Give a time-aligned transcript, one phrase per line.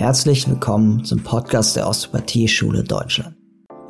[0.00, 3.36] Herzlich willkommen zum Podcast der Osteopathie Schule Deutschland.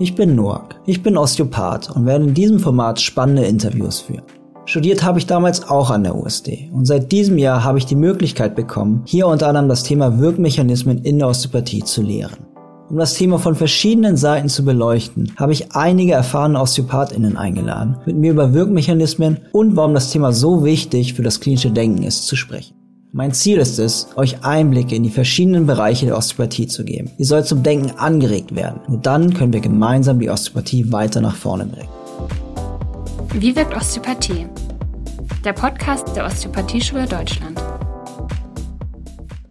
[0.01, 4.25] Ich bin Noak, ich bin Osteopath und werde in diesem Format spannende Interviews führen.
[4.65, 7.95] Studiert habe ich damals auch an der USD und seit diesem Jahr habe ich die
[7.95, 12.45] Möglichkeit bekommen, hier unter anderem das Thema Wirkmechanismen in der Osteopathie zu lehren.
[12.89, 18.17] Um das Thema von verschiedenen Seiten zu beleuchten, habe ich einige erfahrene OsteopathInnen eingeladen, mit
[18.17, 22.35] mir über Wirkmechanismen und warum das Thema so wichtig für das klinische Denken ist, zu
[22.35, 22.80] sprechen.
[23.13, 27.11] Mein Ziel ist es, euch Einblicke in die verschiedenen Bereiche der Osteopathie zu geben.
[27.19, 28.81] Ihr sollt zum Denken angeregt werden.
[28.87, 31.89] Nur dann können wir gemeinsam die Osteopathie weiter nach vorne bringen.
[33.35, 34.47] Wie wirkt Osteopathie?
[35.45, 37.61] Der Podcast der Osteopathieschule Deutschland.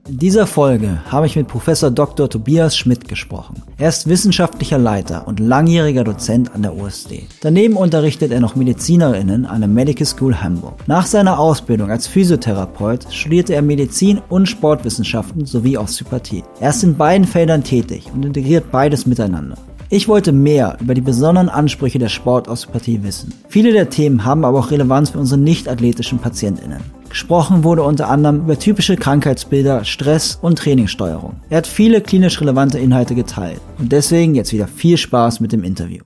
[0.09, 2.27] In dieser Folge habe ich mit Professor Dr.
[2.27, 3.62] Tobias Schmidt gesprochen.
[3.77, 7.27] Er ist wissenschaftlicher Leiter und langjähriger Dozent an der USD.
[7.41, 10.73] Daneben unterrichtet er noch Medizinerinnen an der Medical School Hamburg.
[10.88, 16.44] Nach seiner Ausbildung als Physiotherapeut studierte er Medizin und Sportwissenschaften sowie Osteopathie.
[16.60, 19.60] Er ist in beiden Feldern tätig und integriert beides miteinander.
[19.91, 23.32] Ich wollte mehr über die besonderen Ansprüche der Sportosteopathie wissen.
[23.48, 26.99] Viele der Themen haben aber auch Relevanz für unsere nicht-athletischen PatientInnen.
[27.10, 31.41] Gesprochen wurde unter anderem über typische Krankheitsbilder, Stress und Trainingssteuerung.
[31.49, 35.63] Er hat viele klinisch relevante Inhalte geteilt und deswegen jetzt wieder viel Spaß mit dem
[35.63, 36.04] Interview.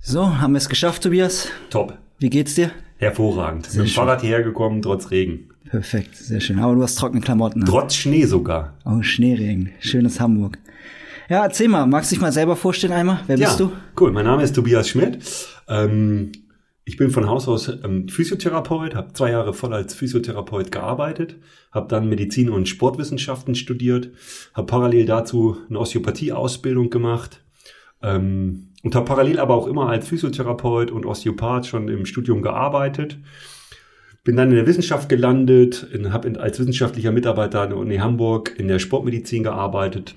[0.00, 1.46] So, haben wir es geschafft, Tobias?
[1.70, 1.96] Top.
[2.18, 2.72] Wie geht's dir?
[2.96, 3.66] Hervorragend.
[3.66, 4.02] Sehr mit dem schön.
[4.02, 5.48] Fahrrad hierher gekommen, trotz Regen.
[5.70, 6.58] Perfekt, sehr schön.
[6.58, 7.64] Aber du hast trockene Klamotten.
[7.64, 8.74] Trotz Schnee sogar.
[8.84, 9.70] Oh, Schneeregen.
[9.78, 10.58] Schönes Hamburg.
[11.28, 13.20] Ja, erzähl mal, magst du dich mal selber vorstellen einmal?
[13.26, 13.72] Wer ja, bist du?
[13.98, 15.18] Cool, mein Name ist Tobias Schmidt.
[15.68, 16.32] Ähm,
[16.84, 21.36] ich bin von Haus aus ähm, Physiotherapeut, habe zwei Jahre voll als Physiotherapeut gearbeitet,
[21.70, 24.10] habe dann Medizin und Sportwissenschaften studiert,
[24.54, 27.42] habe parallel dazu eine Osteopathie-Ausbildung gemacht
[28.02, 33.18] ähm, und habe parallel aber auch immer als Physiotherapeut und Osteopath schon im Studium gearbeitet.
[34.24, 38.68] Bin dann in der Wissenschaft gelandet, habe als wissenschaftlicher Mitarbeiter an der Uni Hamburg in
[38.68, 40.14] der Sportmedizin gearbeitet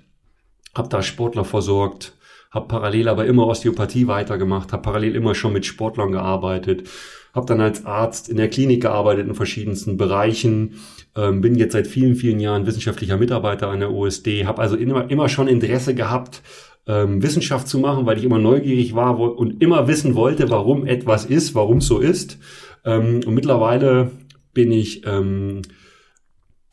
[0.76, 2.14] habe da Sportler versorgt,
[2.56, 6.90] habe parallel aber immer Osteopathie weitergemacht, habe parallel immer schon mit Sportlern gearbeitet,
[7.34, 10.76] habe dann als Arzt in der Klinik gearbeitet in verschiedensten Bereichen,
[11.18, 15.12] ähm, bin jetzt seit vielen, vielen Jahren wissenschaftlicher Mitarbeiter an der OSD, habe also immer,
[15.12, 16.42] immer schon Interesse gehabt,
[16.88, 21.26] ähm, Wissenschaft zu machen, weil ich immer neugierig war und immer wissen wollte, warum etwas
[21.26, 22.38] ist, warum es so ist.
[22.86, 24.12] Ähm, und mittlerweile
[24.54, 25.62] bin ich ähm,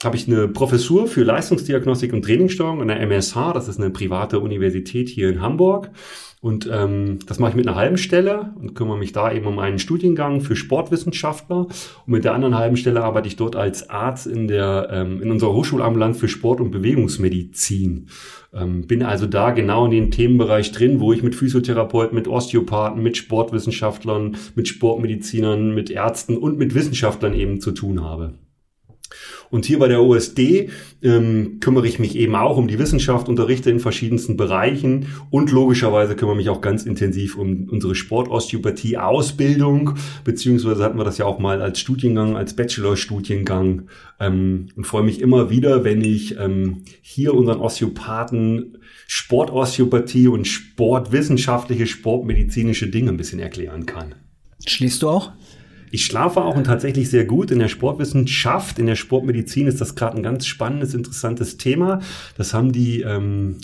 [0.04, 3.52] habe ich eine Professur für Leistungsdiagnostik und Trainingssteuerung an der MSH.
[3.52, 5.90] Das ist eine private Universität hier in Hamburg.
[6.42, 9.60] Und ähm, das mache ich mit einer halben Stelle und kümmere mich da eben um
[9.60, 11.66] einen Studiengang für Sportwissenschaftler.
[11.66, 11.68] Und
[12.06, 15.52] mit der anderen halben Stelle arbeite ich dort als Arzt in der ähm, in unserer
[15.52, 18.08] Hochschulambulanz für Sport- und Bewegungsmedizin.
[18.52, 23.04] Ähm, bin also da genau in dem Themenbereich drin, wo ich mit Physiotherapeuten, mit Osteopathen,
[23.04, 28.34] mit Sportwissenschaftlern, mit Sportmedizinern, mit Ärzten und mit Wissenschaftlern eben zu tun habe.
[29.52, 30.70] Und hier bei der OSD
[31.02, 36.16] ähm, kümmere ich mich eben auch um die Wissenschaft, unterrichte in verschiedensten Bereichen und logischerweise
[36.16, 41.60] kümmere mich auch ganz intensiv um unsere Sportosteopathie-Ausbildung, beziehungsweise hatten wir das ja auch mal
[41.60, 47.60] als Studiengang, als Bachelor-Studiengang ähm, und freue mich immer wieder, wenn ich ähm, hier unseren
[47.60, 54.14] Osteopathen Sportosteopathie und sportwissenschaftliche, sportmedizinische Dinge ein bisschen erklären kann.
[54.64, 55.32] Schließt du auch?
[55.94, 57.50] Ich schlafe auch und tatsächlich sehr gut.
[57.50, 62.00] In der Sportwissenschaft, in der Sportmedizin ist das gerade ein ganz spannendes, interessantes Thema.
[62.38, 63.58] Das haben die ähm,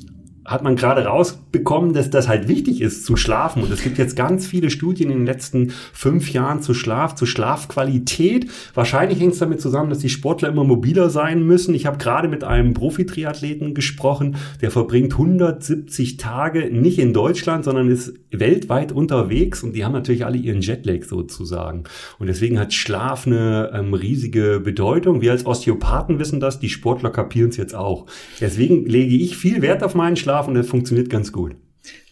[0.48, 3.62] hat man gerade rausbekommen, dass das halt wichtig ist zu schlafen.
[3.62, 7.26] Und es gibt jetzt ganz viele Studien in den letzten fünf Jahren zu Schlaf, zu
[7.26, 8.50] Schlafqualität.
[8.72, 11.74] Wahrscheinlich hängt es damit zusammen, dass die Sportler immer mobiler sein müssen.
[11.74, 17.90] Ich habe gerade mit einem Profi-Triathleten gesprochen, der verbringt 170 Tage nicht in Deutschland, sondern
[17.90, 21.84] ist weltweit unterwegs und die haben natürlich alle ihren Jetlag sozusagen.
[22.18, 25.20] Und deswegen hat Schlaf eine ähm, riesige Bedeutung.
[25.20, 28.06] Wir als Osteopathen wissen das, die Sportler kapieren es jetzt auch.
[28.40, 31.56] Deswegen lege ich viel Wert auf meinen Schlaf Schlaf und der funktioniert ganz gut.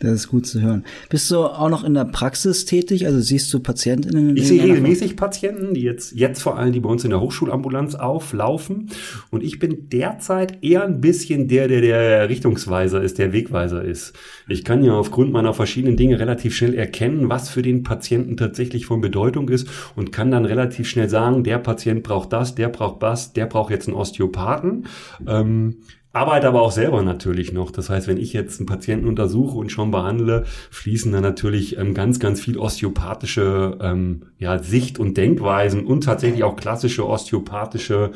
[0.00, 0.84] Das ist gut zu hören.
[1.10, 3.06] Bist du auch noch in der Praxis tätig?
[3.06, 4.36] Also siehst du Patientinnen?
[4.36, 7.94] Ich sehe regelmäßig Patienten, die jetzt, jetzt vor allem, die bei uns in der Hochschulambulanz
[7.94, 8.90] auflaufen.
[9.30, 14.14] Und ich bin derzeit eher ein bisschen der, der der Richtungsweiser ist, der Wegweiser ist.
[14.48, 18.86] Ich kann ja aufgrund meiner verschiedenen Dinge relativ schnell erkennen, was für den Patienten tatsächlich
[18.86, 23.02] von Bedeutung ist und kann dann relativ schnell sagen, der Patient braucht das, der braucht
[23.02, 24.86] das, der braucht jetzt einen Osteopathen.
[25.26, 25.78] Ähm,
[26.16, 27.70] arbeite aber auch selber natürlich noch.
[27.70, 31.92] Das heißt, wenn ich jetzt einen Patienten untersuche und schon behandle, fließen dann natürlich ähm,
[31.92, 38.12] ganz, ganz viel osteopathische ähm, ja, Sicht- und Denkweisen und tatsächlich auch klassische osteopathische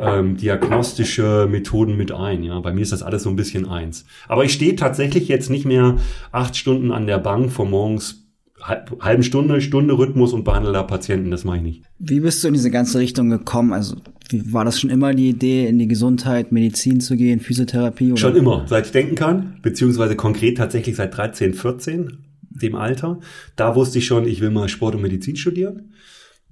[0.00, 2.42] ähm, diagnostische Methoden mit ein.
[2.42, 4.06] Ja, bei mir ist das alles so ein bisschen eins.
[4.28, 5.96] Aber ich stehe tatsächlich jetzt nicht mehr
[6.32, 8.21] acht Stunden an der Bank von morgens
[8.62, 11.82] halben Stunde, Stunde Rhythmus und behandle da Patienten, das mache ich nicht.
[11.98, 13.72] Wie bist du in diese ganze Richtung gekommen?
[13.72, 13.96] Also
[14.28, 18.12] wie, war das schon immer die Idee, in die Gesundheit, Medizin zu gehen, Physiotherapie?
[18.12, 18.20] Oder?
[18.20, 22.18] Schon immer, seit ich denken kann, beziehungsweise konkret tatsächlich seit 13, 14,
[22.50, 23.18] dem Alter.
[23.56, 25.92] Da wusste ich schon, ich will mal Sport und Medizin studieren.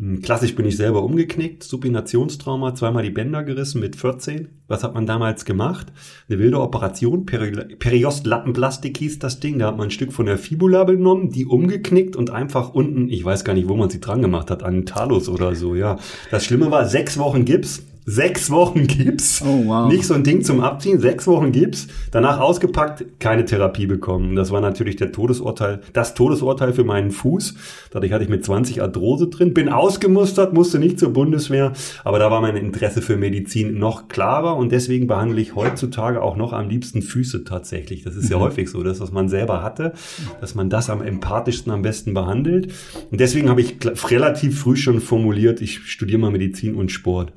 [0.01, 4.49] Hm, klassisch bin ich selber umgeknickt, Supinationstrauma, zweimal die Bänder gerissen mit 14.
[4.67, 5.89] Was hat man damals gemacht?
[6.27, 9.59] Eine wilde Operation, Peri Periostlappenplastik hieß das Ding.
[9.59, 13.23] Da hat man ein Stück von der Fibula genommen, die umgeknickt und einfach unten, ich
[13.23, 15.99] weiß gar nicht, wo man sie dran gemacht hat, an den Talus oder so, ja.
[16.31, 19.43] Das Schlimme war, sechs Wochen Gips, sechs Wochen Gips.
[19.43, 19.89] Oh, wow.
[19.91, 21.89] Nicht so ein Ding zum Abziehen, sechs Wochen Gips.
[22.11, 24.37] Danach ausgepackt, keine Therapie bekommen.
[24.37, 27.55] Das war natürlich der Todesurteil, das Todesurteil für meinen Fuß.
[27.91, 31.73] Dadurch hatte ich mit 20 Arthrose drin, bin ausgemustert, musste nicht zur Bundeswehr,
[32.05, 36.37] aber da war mein Interesse für Medizin noch klarer und deswegen behandle ich heutzutage auch
[36.37, 38.03] noch am liebsten Füße tatsächlich.
[38.03, 38.33] Das ist mhm.
[38.33, 39.93] ja häufig so, das, was man selber hatte,
[40.41, 42.73] dass man das am empathischsten am besten behandelt.
[43.11, 43.77] Und deswegen habe ich
[44.11, 47.33] relativ früh schon formuliert, ich studiere mal Medizin und Sport.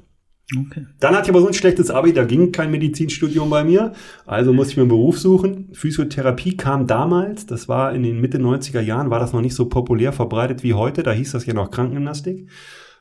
[0.52, 0.86] Okay.
[1.00, 3.94] Dann hatte ich aber so ein schlechtes Abi, da ging kein Medizinstudium bei mir.
[4.26, 5.70] Also musste ich mir einen Beruf suchen.
[5.74, 9.70] Physiotherapie kam damals, das war in den Mitte 90er Jahren, war das noch nicht so
[9.70, 11.02] populär verbreitet wie heute.
[11.02, 12.50] Da hieß das ja noch Krankengymnastik.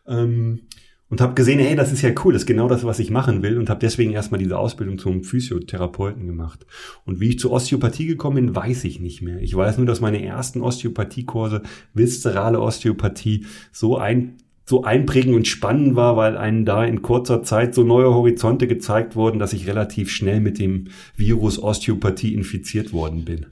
[0.06, 0.60] Ähm,
[1.12, 3.42] und habe gesehen, hey, das ist ja cool, das ist genau das, was ich machen
[3.42, 6.64] will und habe deswegen erstmal diese Ausbildung zum Physiotherapeuten gemacht.
[7.04, 9.38] Und wie ich zur Osteopathie gekommen bin, weiß ich nicht mehr.
[9.42, 14.38] Ich weiß nur, dass meine ersten Osteopathiekurse, viszerale Osteopathie, so ein
[14.72, 19.16] so einprägend und spannend war, weil einen da in kurzer Zeit so neue Horizonte gezeigt
[19.16, 23.44] wurden, dass ich relativ schnell mit dem Virus Osteopathie infiziert worden bin.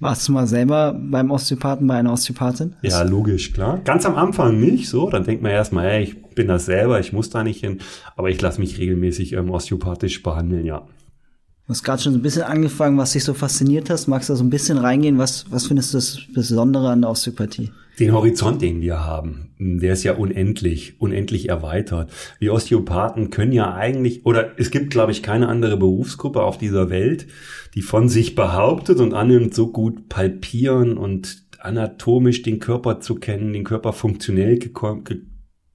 [0.00, 2.76] Warst du mal selber beim Osteopathen, bei einer Osteopathin?
[2.82, 3.80] Ja, logisch, klar.
[3.84, 5.08] Ganz am Anfang nicht so.
[5.08, 7.78] Dann denkt man erstmal, hey, ich bin das selber, ich muss da nicht hin.
[8.14, 10.86] Aber ich lasse mich regelmäßig ähm, osteopathisch behandeln, ja.
[11.66, 14.06] Du hast gerade schon so ein bisschen angefangen, was dich so fasziniert hast.
[14.06, 15.16] Magst du da so ein bisschen reingehen?
[15.16, 17.70] Was, was findest du das Besondere an der Osteopathie?
[17.98, 22.10] Den Horizont, den wir haben, der ist ja unendlich, unendlich erweitert.
[22.38, 26.90] Wir Osteopathen können ja eigentlich, oder es gibt, glaube ich, keine andere Berufsgruppe auf dieser
[26.90, 27.28] Welt,
[27.74, 33.54] die von sich behauptet und annimmt, so gut palpieren und anatomisch den Körper zu kennen,
[33.54, 34.58] den Körper funktionell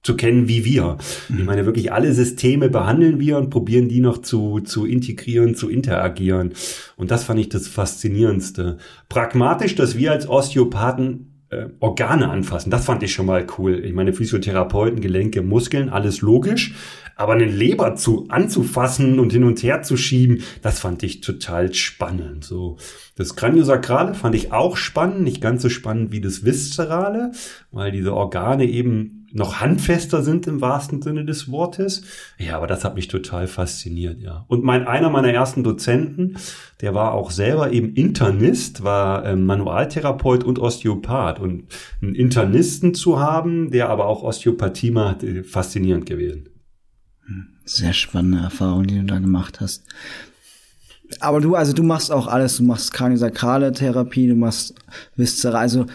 [0.02, 0.98] zu kennen wie wir.
[1.30, 5.70] Ich meine, wirklich alle Systeme behandeln wir und probieren die noch zu, zu integrieren, zu
[5.70, 6.54] interagieren.
[6.96, 8.78] Und das fand ich das Faszinierendste.
[9.10, 12.70] Pragmatisch, dass wir als Osteopathen äh, Organe anfassen.
[12.70, 13.84] Das fand ich schon mal cool.
[13.84, 16.76] Ich meine, Physiotherapeuten, Gelenke, Muskeln, alles logisch.
[17.20, 21.74] Aber eine Leber zu anzufassen und hin und her zu schieben, das fand ich total
[21.74, 22.46] spannend.
[22.46, 22.78] So
[23.18, 27.34] das Kraniosakrale fand ich auch spannend, nicht ganz so spannend wie das Viszerale,
[27.74, 32.04] weil diese Organe eben noch handfester sind im wahrsten Sinne des Wortes.
[32.38, 34.46] Ja, aber das hat mich total fasziniert, ja.
[34.48, 36.38] Und mein, einer meiner ersten Dozenten,
[36.80, 41.42] der war auch selber eben Internist, war ähm, Manualtherapeut und Osteopath.
[41.42, 41.66] Und
[42.02, 46.48] einen Internisten zu haben, der aber auch Osteopathie macht, äh, faszinierend gewesen.
[47.66, 49.84] Sehr spannende Erfahrung, die du da gemacht hast.
[51.20, 54.76] Aber du, also du machst auch alles, du machst kraniosakrale Therapie, du machst
[55.16, 55.86] Viszeral, also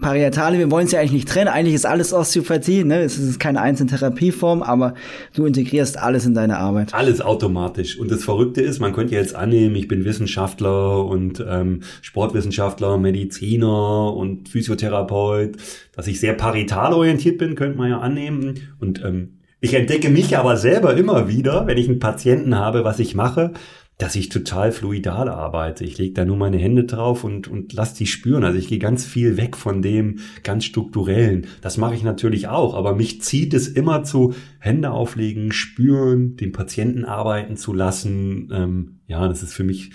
[0.00, 1.48] Parietale, wir wollen es ja eigentlich nicht trennen.
[1.48, 3.00] Eigentlich ist alles Osteopathie, ne?
[3.00, 4.94] Es ist keine einzelne Therapieform, aber
[5.34, 6.92] du integrierst alles in deine Arbeit.
[6.92, 7.98] Alles automatisch.
[7.98, 14.14] Und das Verrückte ist, man könnte jetzt annehmen, ich bin Wissenschaftler und ähm, Sportwissenschaftler, Mediziner
[14.14, 15.56] und Physiotherapeut,
[15.92, 18.60] dass ich sehr parital orientiert bin, könnte man ja annehmen.
[18.78, 22.98] Und ähm, ich entdecke mich aber selber immer wieder, wenn ich einen Patienten habe, was
[22.98, 23.52] ich mache,
[23.98, 25.84] dass ich total fluidal arbeite.
[25.84, 28.44] Ich lege da nur meine Hände drauf und, und lass die spüren.
[28.44, 31.48] Also ich gehe ganz viel weg von dem ganz strukturellen.
[31.62, 36.52] Das mache ich natürlich auch, aber mich zieht es immer zu Hände auflegen, spüren, den
[36.52, 38.50] Patienten arbeiten zu lassen.
[38.52, 39.90] Ähm, ja, das ist für mich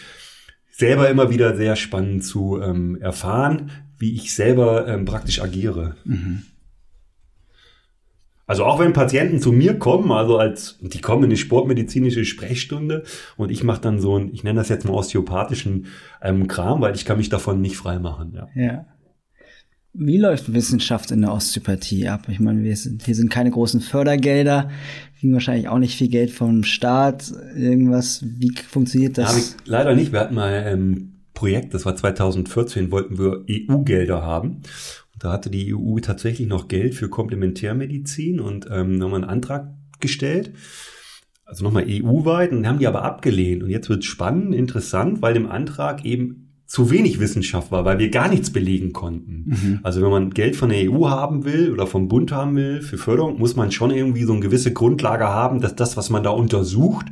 [0.70, 5.96] selber immer wieder sehr spannend zu ähm, erfahren, wie ich selber ähm, praktisch agiere.
[6.04, 6.44] Mhm.
[8.46, 13.04] Also auch wenn Patienten zu mir kommen, also als die kommen in die sportmedizinische Sprechstunde
[13.38, 15.88] und ich mache dann so ein, ich nenne das jetzt mal osteopathischen
[16.22, 18.34] ähm, Kram, weil ich kann mich davon nicht frei machen.
[18.36, 18.48] Ja.
[18.56, 18.86] ja.
[19.94, 22.28] Wie läuft Wissenschaft in der Osteopathie ab?
[22.28, 24.72] Ich meine, wir sind, hier sind keine großen Fördergelder,
[25.20, 28.26] kriegen wahrscheinlich auch nicht viel Geld vom Staat, irgendwas.
[28.26, 29.38] Wie funktioniert das?
[29.38, 30.12] Ich leider nicht.
[30.12, 34.64] Wir hatten mal ein ähm, Projekt, das war 2014, wollten wir EU-Gelder haben.
[35.24, 39.70] Da hatte die EU tatsächlich noch Geld für Komplementärmedizin und ähm, nochmal einen Antrag
[40.02, 40.52] gestellt.
[41.46, 43.64] Also nochmal EU-weit und haben die aber abgelehnt.
[43.64, 48.10] Und jetzt wird spannend, interessant, weil im Antrag eben zu wenig Wissenschaft war, weil wir
[48.10, 49.46] gar nichts belegen konnten.
[49.46, 49.80] Mhm.
[49.82, 52.98] Also wenn man Geld von der EU haben will oder vom Bund haben will für
[52.98, 56.32] Förderung, muss man schon irgendwie so eine gewisse Grundlage haben, dass das, was man da
[56.32, 57.06] untersucht,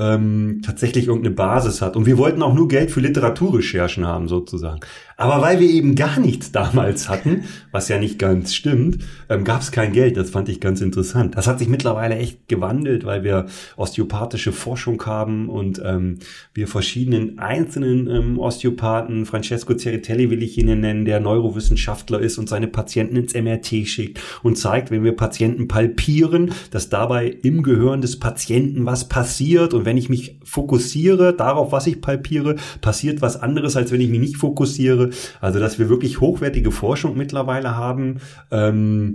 [0.00, 1.94] ähm, tatsächlich irgendeine Basis hat.
[1.94, 4.80] Und wir wollten auch nur Geld für Literaturrecherchen haben, sozusagen.
[5.18, 9.60] Aber weil wir eben gar nichts damals hatten, was ja nicht ganz stimmt, ähm, gab
[9.60, 10.16] es kein Geld.
[10.16, 11.36] Das fand ich ganz interessant.
[11.36, 13.44] Das hat sich mittlerweile echt gewandelt, weil wir
[13.76, 16.20] osteopathische Forschung haben und ähm,
[16.54, 22.48] wir verschiedenen einzelnen ähm, Osteopathen, Francesco Ceritelli will ich Ihnen nennen, der Neurowissenschaftler ist und
[22.48, 28.00] seine Patienten ins MRT schickt und zeigt, wenn wir Patienten palpieren, dass dabei im Gehirn
[28.00, 29.74] des Patienten was passiert.
[29.74, 34.10] Und wenn ich mich fokussiere darauf, was ich palpiere, passiert was anderes, als wenn ich
[34.10, 35.10] mich nicht fokussiere.
[35.40, 38.20] Also, dass wir wirklich hochwertige Forschung mittlerweile haben.
[38.50, 39.14] Ähm,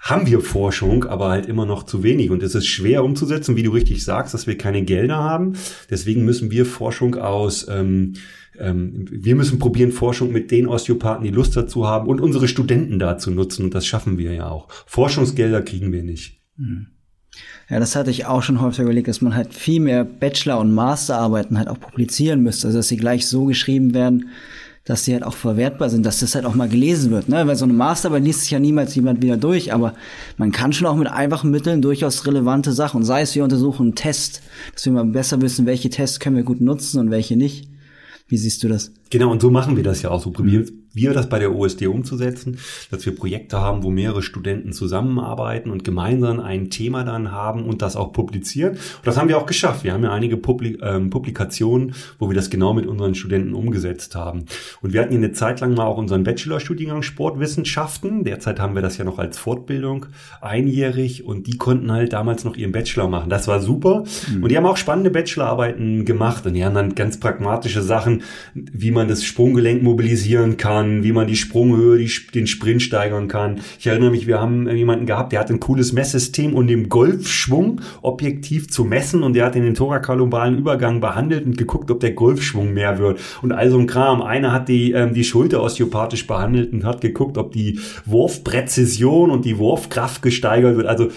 [0.00, 2.30] haben wir Forschung, aber halt immer noch zu wenig.
[2.30, 5.52] Und es ist schwer umzusetzen, wie du richtig sagst, dass wir keine Gelder haben.
[5.90, 8.14] Deswegen müssen wir Forschung aus, ähm,
[8.58, 12.98] ähm, wir müssen probieren, Forschung mit den Osteopathen, die Lust dazu haben und unsere Studenten
[12.98, 13.64] dazu nutzen.
[13.64, 14.68] Und das schaffen wir ja auch.
[14.86, 16.40] Forschungsgelder kriegen wir nicht.
[16.56, 16.86] Hm.
[17.70, 20.74] Ja, das hatte ich auch schon häufig überlegt, dass man halt viel mehr Bachelor- und
[20.74, 24.30] Masterarbeiten halt auch publizieren müsste, also dass sie gleich so geschrieben werden,
[24.84, 27.28] dass die halt auch verwertbar sind, dass das halt auch mal gelesen wird.
[27.28, 27.46] Ne?
[27.46, 29.94] Weil so eine Masterarbeit liest sich ja niemals jemand wieder durch, aber
[30.36, 33.94] man kann schon auch mit einfachen Mitteln durchaus relevante Sachen, sei es wir untersuchen einen
[33.94, 34.42] Test,
[34.74, 37.68] dass wir mal besser wissen, welche Tests können wir gut nutzen und welche nicht.
[38.26, 38.92] Wie siehst du das?
[39.10, 40.22] Genau, und so machen wir das ja auch.
[40.22, 42.58] So probieren, wir das bei der OSD umzusetzen,
[42.90, 47.82] dass wir Projekte haben, wo mehrere Studenten zusammenarbeiten und gemeinsam ein Thema dann haben und
[47.82, 48.72] das auch publizieren.
[48.72, 49.84] Und das haben wir auch geschafft.
[49.84, 54.14] Wir haben ja einige Publi ähm, Publikationen, wo wir das genau mit unseren Studenten umgesetzt
[54.14, 54.44] haben.
[54.80, 58.24] Und wir hatten hier eine Zeit lang mal auch unseren Bachelorstudiengang Sportwissenschaften.
[58.24, 60.06] Derzeit haben wir das ja noch als Fortbildung
[60.40, 63.30] einjährig und die konnten halt damals noch ihren Bachelor machen.
[63.30, 64.04] Das war super.
[64.30, 64.42] Mhm.
[64.42, 68.22] Und die haben auch spannende Bachelorarbeiten gemacht und die haben dann ganz pragmatische Sachen,
[68.54, 73.28] wie man das Sprunggelenk mobilisieren kann kann, wie man die Sprunghöhe, die, den Sprint steigern
[73.28, 73.60] kann.
[73.78, 77.80] Ich erinnere mich, wir haben jemanden gehabt, der hat ein cooles Messsystem, um den Golfschwung
[78.02, 82.72] objektiv zu messen und der hat den thorakolumbalen Übergang behandelt und geguckt, ob der Golfschwung
[82.72, 84.22] mehr wird und all ein Kram.
[84.22, 89.44] Einer hat die, ähm, die Schulter osteopathisch behandelt und hat geguckt, ob die Wurfpräzision und
[89.44, 90.86] die Wurfkraft gesteigert wird.
[90.86, 91.08] Also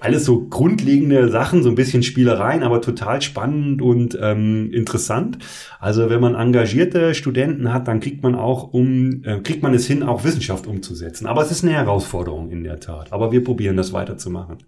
[0.00, 5.38] alles so grundlegende Sachen, so ein bisschen Spielereien, aber total spannend und ähm, interessant.
[5.80, 9.86] Also wenn man engagierte Studenten hat, dann kriegt man auch um, äh, kriegt man es
[9.86, 11.26] hin, auch Wissenschaft umzusetzen.
[11.26, 13.12] Aber es ist eine Herausforderung in der Tat.
[13.12, 14.58] Aber wir probieren das weiterzumachen.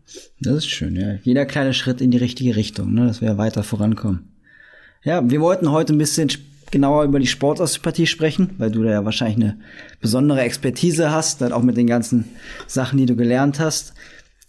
[0.41, 1.15] Das ist schön, ja.
[1.23, 4.31] Jeder kleine Schritt in die richtige Richtung, ne, dass wir weiter vorankommen.
[5.03, 6.31] Ja, wir wollten heute ein bisschen
[6.71, 9.59] genauer über die Sportosteopathie sprechen, weil du da ja wahrscheinlich eine
[10.01, 12.25] besondere Expertise hast, dann auch mit den ganzen
[12.67, 13.95] Sachen, die du gelernt hast.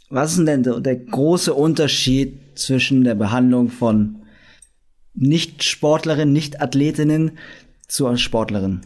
[0.09, 4.17] Was ist denn der, große Unterschied zwischen der Behandlung von
[5.15, 7.31] Nicht-Sportlerinnen, Nicht-Athletinnen
[7.87, 8.81] zur Sportlerin?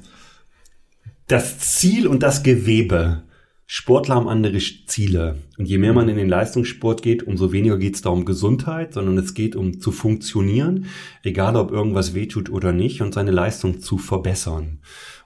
[1.27, 3.23] Das Ziel und das Gewebe.
[3.71, 5.35] Sportler haben andere Ziele.
[5.59, 8.95] Und je mehr man in den Leistungssport geht, umso weniger geht es da um Gesundheit,
[8.95, 10.87] sondern es geht um zu funktionieren,
[11.21, 14.79] egal ob irgendwas wehtut oder nicht, und seine Leistung zu verbessern.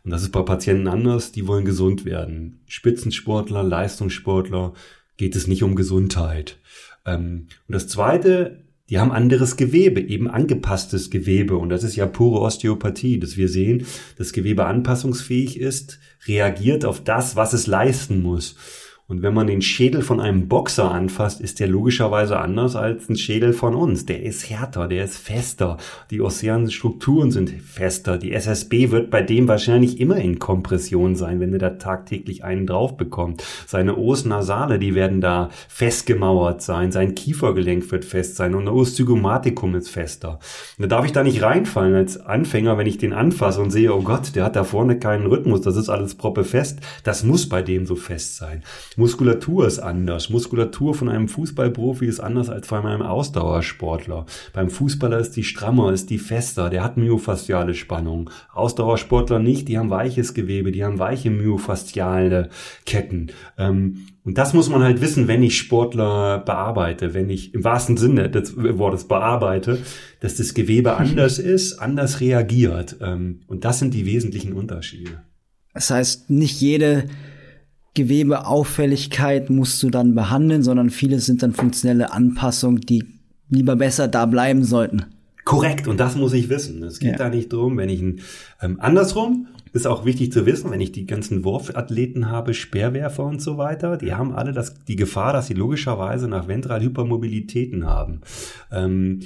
[0.04, 2.60] Und das ist bei Patienten anders, die wollen gesund werden.
[2.68, 4.74] Spitzensportler, Leistungssportler,
[5.18, 6.60] geht es nicht um Gesundheit.
[7.06, 11.58] Ähm, und das Zweite, die haben anderes Gewebe, eben angepasstes Gewebe.
[11.58, 13.86] Und das ist ja pure Osteopathie, dass wir sehen,
[14.18, 18.56] dass Gewebe anpassungsfähig ist, reagiert auf das, was es leisten muss.
[19.06, 23.18] Und wenn man den Schädel von einem Boxer anfasst, ist der logischerweise anders als ein
[23.18, 24.06] Schädel von uns.
[24.06, 25.76] Der ist härter, der ist fester.
[26.10, 28.18] Die ozeanen Strukturen sind fester.
[28.18, 32.66] Die SSB wird bei dem wahrscheinlich immer in Kompression sein, wenn er da tagtäglich einen
[32.66, 33.44] drauf bekommt.
[33.68, 36.94] Seine Os nasale, die werden da festgemauert sein.
[36.94, 40.40] Sein Kiefergelenk wird fest sein und der Os zygomatikum ist fester.
[40.80, 44.02] da darf ich da nicht reinfallen als Anfänger, wenn ich den anfasse und sehe, oh
[44.02, 46.80] Gott, der hat da vorne keinen Rhythmus, das ist alles proppe fest.
[47.04, 48.64] Das muss bei dem so fest sein.
[48.98, 50.30] Muskulatur ist anders.
[50.30, 54.26] Muskulatur von einem Fußballprofi ist anders als von einem Ausdauersportler.
[54.54, 58.30] Beim Fußballer ist die strammer, ist die fester, der hat myofasziale Spannung.
[58.54, 62.50] Ausdauersportler nicht, die haben weiches Gewebe, die haben weiche myofasziale
[62.86, 63.32] Ketten.
[63.58, 67.98] Ähm, und das muss man halt wissen, wenn ich Sportler bearbeite, wenn ich im wahrsten
[67.98, 69.80] Sinne des Wortes bearbeite,
[70.22, 72.98] dass das Gewebe anders ist, anders reagiert.
[73.02, 75.24] Ähm, und das sind die wesentlichen Unterschiede.
[75.74, 77.06] Das heißt, nicht jede
[77.94, 83.06] Gewebeauffälligkeit musst du dann behandeln, sondern viele sind dann funktionelle Anpassungen, die
[83.50, 85.06] lieber besser da bleiben sollten.
[85.46, 86.84] Korrekt, und das muss ich wissen.
[86.84, 87.18] Es geht ja.
[87.18, 88.22] da nicht drum, wenn ich ein,
[88.62, 93.42] ähm, andersrum ist auch wichtig zu wissen, wenn ich die ganzen Wurfathleten habe, Speerwerfer und
[93.42, 98.22] so weiter, die haben alle das, die Gefahr, dass sie logischerweise nach Ventralhypermobilitäten haben.
[98.72, 99.22] Ähm,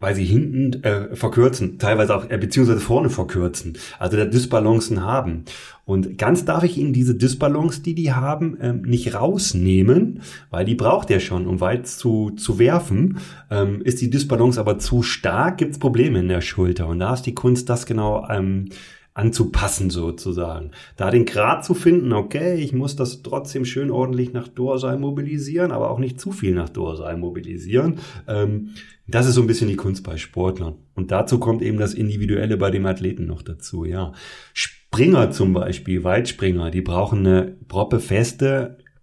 [0.00, 5.44] weil sie hinten äh, verkürzen, teilweise auch äh, beziehungsweise vorne verkürzen, also da Dysbalancen haben.
[5.84, 10.74] Und ganz darf ich Ihnen diese Dysbalance, die die haben, ähm, nicht rausnehmen, weil die
[10.74, 13.18] braucht er schon, um weit zu, zu werfen.
[13.50, 16.86] Ähm, ist die Dysbalance aber zu stark, gibt's Probleme in der Schulter.
[16.86, 18.68] Und da ist die Kunst, das genau ähm,
[19.14, 20.70] anzupassen sozusagen.
[20.96, 25.72] Da den Grad zu finden, okay, ich muss das trotzdem schön ordentlich nach Dorsal mobilisieren,
[25.72, 27.98] aber auch nicht zu viel nach Dorsal mobilisieren.
[28.28, 28.70] Ähm,
[29.08, 30.76] das ist so ein bisschen die Kunst bei Sportlern.
[30.94, 34.12] Und dazu kommt eben das Individuelle bei dem Athleten noch dazu, ja.
[34.54, 37.98] Springer zum Beispiel, Weitspringer, die brauchen eine proppe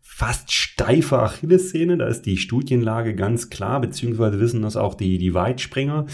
[0.10, 1.98] fast steife Achillessehne.
[1.98, 6.08] Da ist die Studienlage ganz klar, beziehungsweise wissen das auch die, die Weitspringer.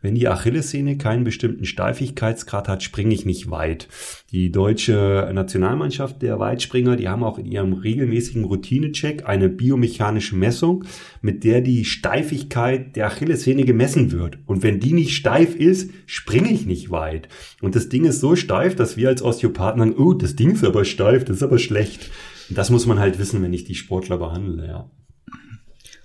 [0.00, 3.86] Wenn die Achillessehne keinen bestimmten Steifigkeitsgrad hat, springe ich nicht weit.
[4.32, 10.84] Die deutsche Nationalmannschaft der Weitspringer, die haben auch in ihrem regelmäßigen Routinecheck eine biomechanische Messung,
[11.20, 14.38] mit der die Steifigkeit der Achillessehne gemessen wird.
[14.46, 17.28] Und wenn die nicht steif ist, springe ich nicht weit.
[17.60, 20.64] Und das Ding ist so steif, dass wir als Osteopathen sagen, oh, das Ding ist
[20.64, 22.10] aber steif, das ist aber schlecht.
[22.50, 24.90] Das muss man halt wissen, wenn ich die Sportler behandle, ja.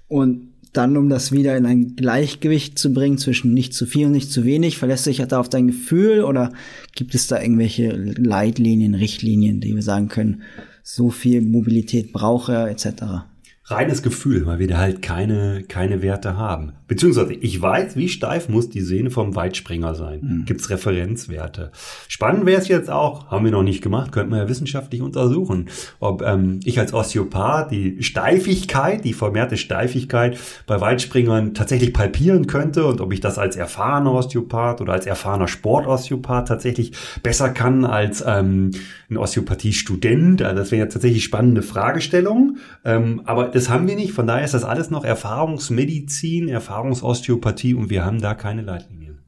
[0.08, 4.12] Und dann, um das wieder in ein Gleichgewicht zu bringen zwischen nicht zu viel und
[4.12, 6.52] nicht zu wenig, verlässt sich da auf dein Gefühl oder
[6.94, 10.44] gibt es da irgendwelche Leitlinien, Richtlinien, die wir sagen können,
[10.84, 13.26] so viel Mobilität braucht er etc.?
[13.68, 16.74] Reines Gefühl, weil wir da halt keine, keine Werte haben.
[16.88, 20.20] Beziehungsweise ich weiß, wie steif muss die Sehne vom Weitspringer sein.
[20.22, 20.46] Mhm.
[20.46, 21.72] Gibt's Referenzwerte.
[22.08, 25.70] Spannend wäre es jetzt auch, haben wir noch nicht gemacht, könnten wir ja wissenschaftlich untersuchen,
[26.00, 32.86] ob ähm, ich als Osteopath die Steifigkeit, die vermehrte Steifigkeit bei Weitspringern tatsächlich palpieren könnte
[32.86, 36.92] und ob ich das als erfahrener Osteopath oder als erfahrener Sportosteopath tatsächlich
[37.24, 38.72] besser kann als ähm,
[39.10, 40.44] ein Osteopathie-Student.
[40.44, 42.58] Also das wäre ja tatsächlich spannende Fragestellung.
[42.84, 44.12] Ähm, aber das haben wir nicht.
[44.12, 49.20] Von daher ist das alles noch Erfahrungsmedizin, Erfahrungsosteopathie und wir haben da keine Leitlinien.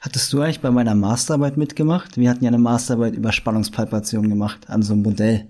[0.00, 2.16] Hattest du eigentlich bei meiner Masterarbeit mitgemacht?
[2.16, 5.46] Wir hatten ja eine Masterarbeit über Spannungspalpation gemacht an so einem Modell.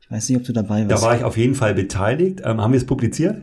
[0.00, 1.02] Ich weiß nicht, ob du dabei warst.
[1.02, 2.40] Da war ich auf jeden Fall beteiligt.
[2.44, 3.42] Ähm, haben wir es publiziert?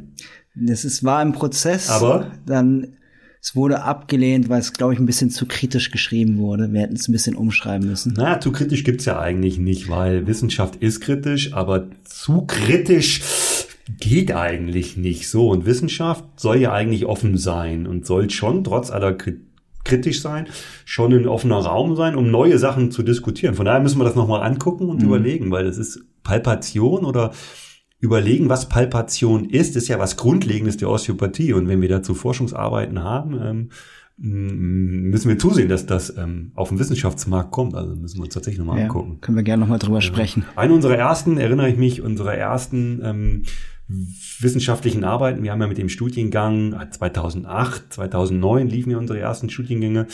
[0.56, 1.90] Das ist, war im Prozess.
[1.90, 2.32] Aber?
[2.46, 2.96] Dann
[3.40, 6.72] es wurde abgelehnt, weil es, glaube ich, ein bisschen zu kritisch geschrieben wurde.
[6.72, 8.13] Wir hätten es ein bisschen umschreiben müssen.
[8.13, 13.22] Naja, zu kritisch gibt's ja eigentlich nicht, weil Wissenschaft ist kritisch, aber zu kritisch
[13.90, 15.50] geht eigentlich nicht so.
[15.50, 19.18] Und Wissenschaft soll ja eigentlich offen sein und soll schon, trotz aller
[19.84, 20.48] kritisch sein,
[20.86, 23.56] schon ein offener Raum sein, um neue Sachen zu diskutieren.
[23.56, 25.08] Von daher müssen wir das nochmal angucken und mhm.
[25.08, 27.31] überlegen, weil das ist Palpation oder
[28.00, 31.53] überlegen, was Palpation ist, ist ja was Grundlegendes der Osteopathie.
[31.53, 33.70] Und wenn wir dazu Forschungsarbeiten haben, ähm,
[34.18, 37.75] müssen wir zusehen, dass das ähm, auf den Wissenschaftsmarkt kommt.
[37.75, 39.20] Also müssen wir uns tatsächlich nochmal ja, angucken.
[39.22, 40.01] Können wir gerne nochmal drüber ja.
[40.01, 40.46] sprechen.
[40.55, 43.44] Eine unserer ersten, erinnere ich mich, unserer ersten ähm,
[44.40, 45.44] wissenschaftlichen Arbeiten.
[45.44, 50.08] Wir haben ja mit dem Studiengang 2008, 2009 liefen ja unsere ersten Studiengänge.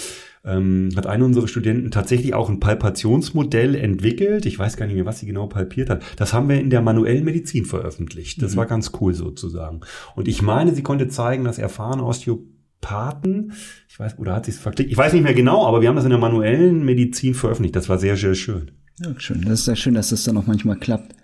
[0.46, 4.46] Ähm, hat einer unserer Studenten tatsächlich auch ein Palpationsmodell entwickelt.
[4.46, 6.02] Ich weiß gar nicht mehr, was sie genau palpiert hat.
[6.16, 8.42] Das haben wir in der manuellen Medizin veröffentlicht.
[8.42, 8.58] Das mhm.
[8.58, 9.82] war ganz cool sozusagen.
[10.16, 13.52] Und ich meine, sie konnte zeigen, dass erfahrene Osteopathen,
[13.90, 14.92] ich weiß, oder hat sie es verklickt?
[14.92, 17.76] Ich weiß nicht mehr genau, aber wir haben das in der manuellen Medizin veröffentlicht.
[17.76, 18.72] Das war sehr, sehr schön.
[19.02, 19.42] Ja, schön.
[19.42, 21.16] Das ist sehr schön, dass das dann auch manchmal klappt.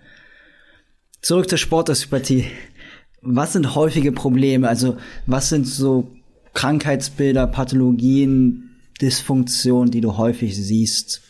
[1.26, 2.44] Zurück zur Sportosteopathie.
[3.20, 4.68] Was sind häufige Probleme?
[4.68, 6.12] Also was sind so
[6.54, 11.22] Krankheitsbilder, Pathologien, Dysfunktionen, die du häufig siehst?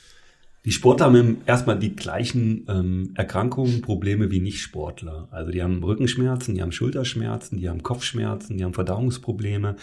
[0.67, 5.29] Die Sportler haben erstmal die gleichen ähm, Erkrankungen, Probleme wie Nicht-Sportler.
[5.31, 9.77] Also die haben Rückenschmerzen, die haben Schulterschmerzen, die haben Kopfschmerzen, die haben Verdauungsprobleme,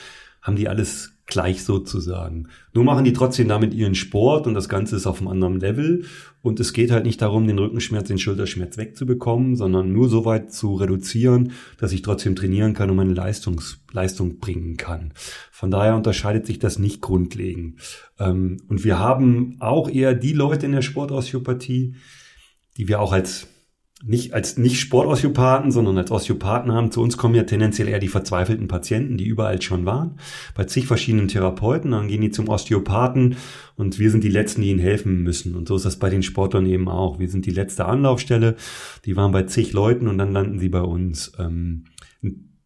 [0.44, 2.50] haben die alles gleich sozusagen.
[2.74, 6.06] Nur machen die trotzdem damit ihren Sport und das Ganze ist auf einem anderen Level.
[6.42, 10.52] Und es geht halt nicht darum, den Rückenschmerz, den Schulterschmerz wegzubekommen, sondern nur so weit
[10.52, 15.14] zu reduzieren, dass ich trotzdem trainieren kann und meine Leistungs Leistung bringen kann.
[15.52, 17.80] Von daher unterscheidet sich das nicht grundlegend.
[18.20, 21.96] Ähm, und wir haben auch eher die Leute in der Sportosteopathie,
[22.78, 23.48] die wir auch als
[24.06, 26.92] nicht als nicht Sportosteopathen, sondern als Osteopathen haben.
[26.92, 30.18] Zu uns kommen ja tendenziell eher die verzweifelten Patienten, die überall schon waren,
[30.56, 31.92] bei zig verschiedenen Therapeuten.
[31.92, 33.38] Dann gehen die zum Osteopathen
[33.78, 35.56] und wir sind die Letzten, die ihnen helfen müssen.
[35.56, 37.20] Und so ist das bei den Sportlern eben auch.
[37.20, 38.58] Wir sind die letzte Anlaufstelle.
[39.06, 41.32] Die waren bei zig Leuten und dann landen sie bei uns.
[41.40, 41.86] Ähm,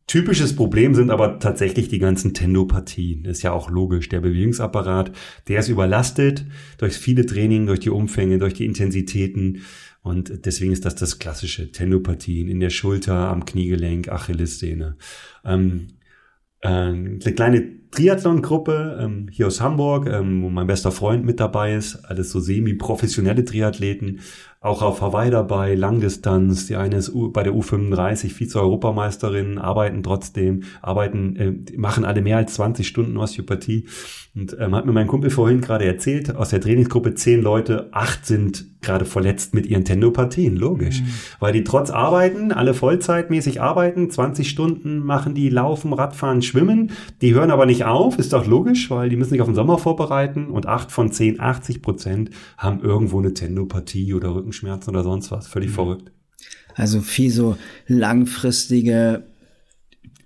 [0.07, 3.25] typisches Problem sind aber tatsächlich die ganzen Tendopathien.
[3.25, 4.09] Ist ja auch logisch.
[4.09, 5.11] Der Bewegungsapparat,
[5.47, 6.45] der ist überlastet
[6.77, 9.61] durch viele Training, durch die Umfänge, durch die Intensitäten
[10.07, 14.95] und deswegen ist das das klassische Tendopathien in der Schulter, am Kniegelenk, Achillessehne.
[15.43, 15.87] Ähm,
[16.61, 21.75] äh, eine kleine Triathlon-Gruppe ähm, hier aus Hamburg, ähm, wo mein bester Freund mit dabei
[21.75, 22.05] ist.
[22.05, 24.21] Alles so semi-professionelle Triathleten
[24.67, 26.67] auch auf Hawaii dabei, Langdistanz.
[26.67, 32.53] Die eine ist bei der U35 Vize-Europameisterin, arbeiten trotzdem, arbeiten, äh, machen alle mehr als
[32.55, 33.85] 20 Stunden Osteopathie.
[34.35, 38.25] Und ähm, hat mir mein Kumpel vorhin gerade erzählt, aus der Trainingsgruppe zehn Leute, acht
[38.25, 41.01] sind gerade verletzt mit ihren Tendopathien, logisch.
[41.01, 41.07] Mhm.
[41.39, 46.91] Weil die trotz Arbeiten, alle vollzeitmäßig arbeiten, 20 Stunden machen die Laufen, Radfahren, Schwimmen.
[47.21, 49.79] Die hören aber nicht auf, ist doch logisch, weil die müssen sich auf den Sommer
[49.79, 55.31] vorbereiten und acht von zehn, 80 Prozent haben irgendwo eine Tendopathie oder Rückenschmerzen oder sonst
[55.31, 55.47] was.
[55.47, 55.75] Völlig mhm.
[55.75, 56.11] verrückt.
[56.75, 59.23] Also viel so langfristige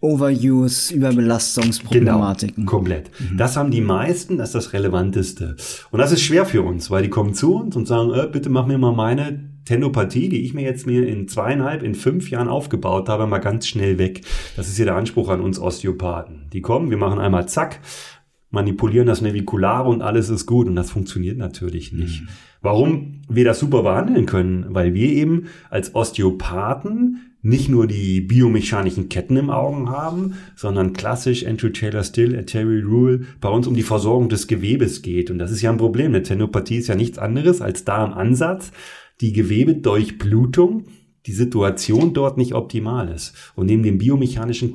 [0.02, 2.56] Overuse, Überbelastungsproblematiken.
[2.56, 3.12] Genau, komplett.
[3.20, 3.38] Mhm.
[3.38, 5.56] Das haben die meisten, das ist das Relevanteste.
[5.92, 8.50] Und das ist schwer für uns, weil die kommen zu uns und sagen, äh, bitte
[8.50, 12.48] mach mir mal meine Tenopathie, die ich mir jetzt mir in zweieinhalb, in fünf Jahren
[12.48, 14.22] aufgebaut habe, mal ganz schnell weg.
[14.56, 16.50] Das ist ja der Anspruch an uns Osteopathen.
[16.52, 17.80] Die kommen, wir machen einmal zack,
[18.50, 20.68] manipulieren das Navikulare und alles ist gut.
[20.68, 22.24] Und das funktioniert natürlich nicht.
[22.24, 22.28] Mhm.
[22.62, 24.66] Warum wir das super behandeln können?
[24.70, 31.46] Weil wir eben als Osteopathen nicht nur die biomechanischen Ketten im Augen haben, sondern klassisch
[31.46, 35.32] Andrew Taylor Still, Terry Rule, bei uns um die Versorgung des Gewebes geht.
[35.32, 36.08] Und das ist ja ein Problem.
[36.08, 38.72] Eine Tenopathie ist ja nichts anderes als da im Ansatz
[39.22, 40.86] die Gewebedurchblutung,
[41.28, 43.36] die Situation dort nicht optimal ist.
[43.56, 44.72] Und neben dem biomechanischen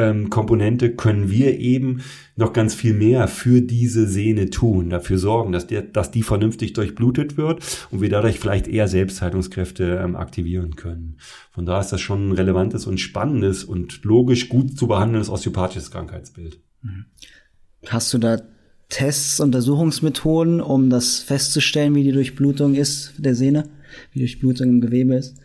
[0.00, 2.02] ähm, Komponente können wir eben
[2.36, 6.72] noch ganz viel mehr für diese Sehne tun, dafür sorgen, dass, der, dass die vernünftig
[6.72, 11.18] durchblutet wird und wir dadurch vielleicht eher Selbstheilungskräfte ähm, aktivieren können.
[11.52, 15.90] Von daher ist das schon ein relevantes und spannendes und logisch gut zu behandelndes osteopathisches
[15.90, 16.60] Krankheitsbild.
[16.82, 17.04] Mhm.
[17.86, 18.40] Hast du da
[18.88, 23.68] Tests, Untersuchungsmethoden, um das festzustellen, wie die Durchblutung ist der Sehne,
[24.12, 25.36] wie die Durchblutung im Gewebe ist?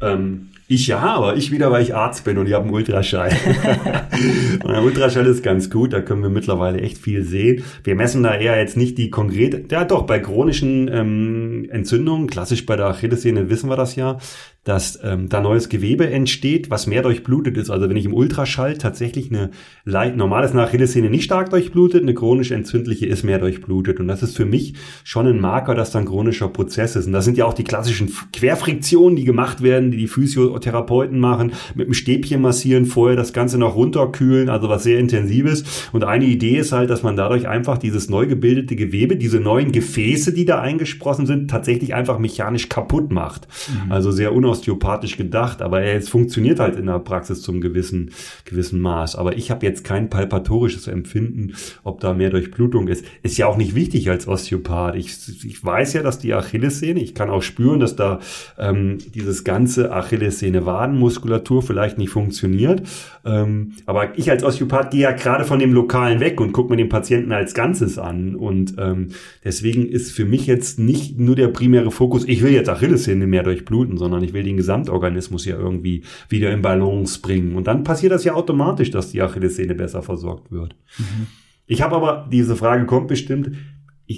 [0.00, 3.30] Ähm, ich ja, aber ich wieder, weil ich Arzt bin und ich habe einen Ultraschall.
[4.64, 7.64] und der Ultraschall ist ganz gut, da können wir mittlerweile echt viel sehen.
[7.84, 12.66] Wir messen da eher jetzt nicht die konkrete, ja doch, bei chronischen ähm, Entzündungen, klassisch
[12.66, 14.18] bei der Achillessehne wissen wir das ja,
[14.64, 17.68] dass ähm, da neues Gewebe entsteht, was mehr durchblutet ist.
[17.68, 19.50] Also wenn ich im Ultraschall tatsächlich eine
[19.84, 23.98] leicht, normales Achillessehne nicht stark durchblutet, eine chronisch entzündliche ist mehr durchblutet.
[23.98, 27.06] Und das ist für mich schon ein Marker, dass da ein chronischer Prozess ist.
[27.06, 31.52] Und das sind ja auch die klassischen Querfriktionen, die gemacht werden, die die Physiotherapeuten machen,
[31.74, 35.88] mit dem Stäbchen massieren, vorher das Ganze noch runterkühlen, also was sehr intensives.
[35.90, 39.72] Und eine Idee ist halt, dass man dadurch einfach dieses neu gebildete Gewebe, diese neuen
[39.72, 43.48] Gefäße, die da eingesprossen sind, tatsächlich einfach mechanisch kaputt macht.
[43.86, 43.90] Mhm.
[43.90, 48.10] Also sehr unaus osteopathisch gedacht, aber es funktioniert halt in der Praxis zum gewissen,
[48.44, 49.16] gewissen Maß.
[49.16, 53.04] Aber ich habe jetzt kein palpatorisches Empfinden, ob da mehr Durchblutung ist.
[53.22, 54.96] Ist ja auch nicht wichtig als Osteopath.
[54.96, 58.20] Ich, ich weiß ja, dass die Achillessehne, ich kann auch spüren, dass da
[58.58, 62.82] ähm, dieses ganze Achillessehne-Wadenmuskulatur vielleicht nicht funktioniert.
[63.24, 66.76] Ähm, aber ich als Osteopath gehe ja gerade von dem Lokalen weg und gucke mir
[66.76, 68.34] den Patienten als Ganzes an.
[68.34, 69.08] Und ähm,
[69.44, 73.42] deswegen ist für mich jetzt nicht nur der primäre Fokus, ich will jetzt Achillessehne mehr
[73.42, 77.56] durchbluten, sondern ich will will den Gesamtorganismus ja irgendwie wieder in Balance bringen.
[77.56, 80.74] Und dann passiert das ja automatisch, dass die Achillessehne besser versorgt wird.
[80.98, 81.26] Mhm.
[81.66, 83.52] Ich habe aber, diese Frage kommt bestimmt,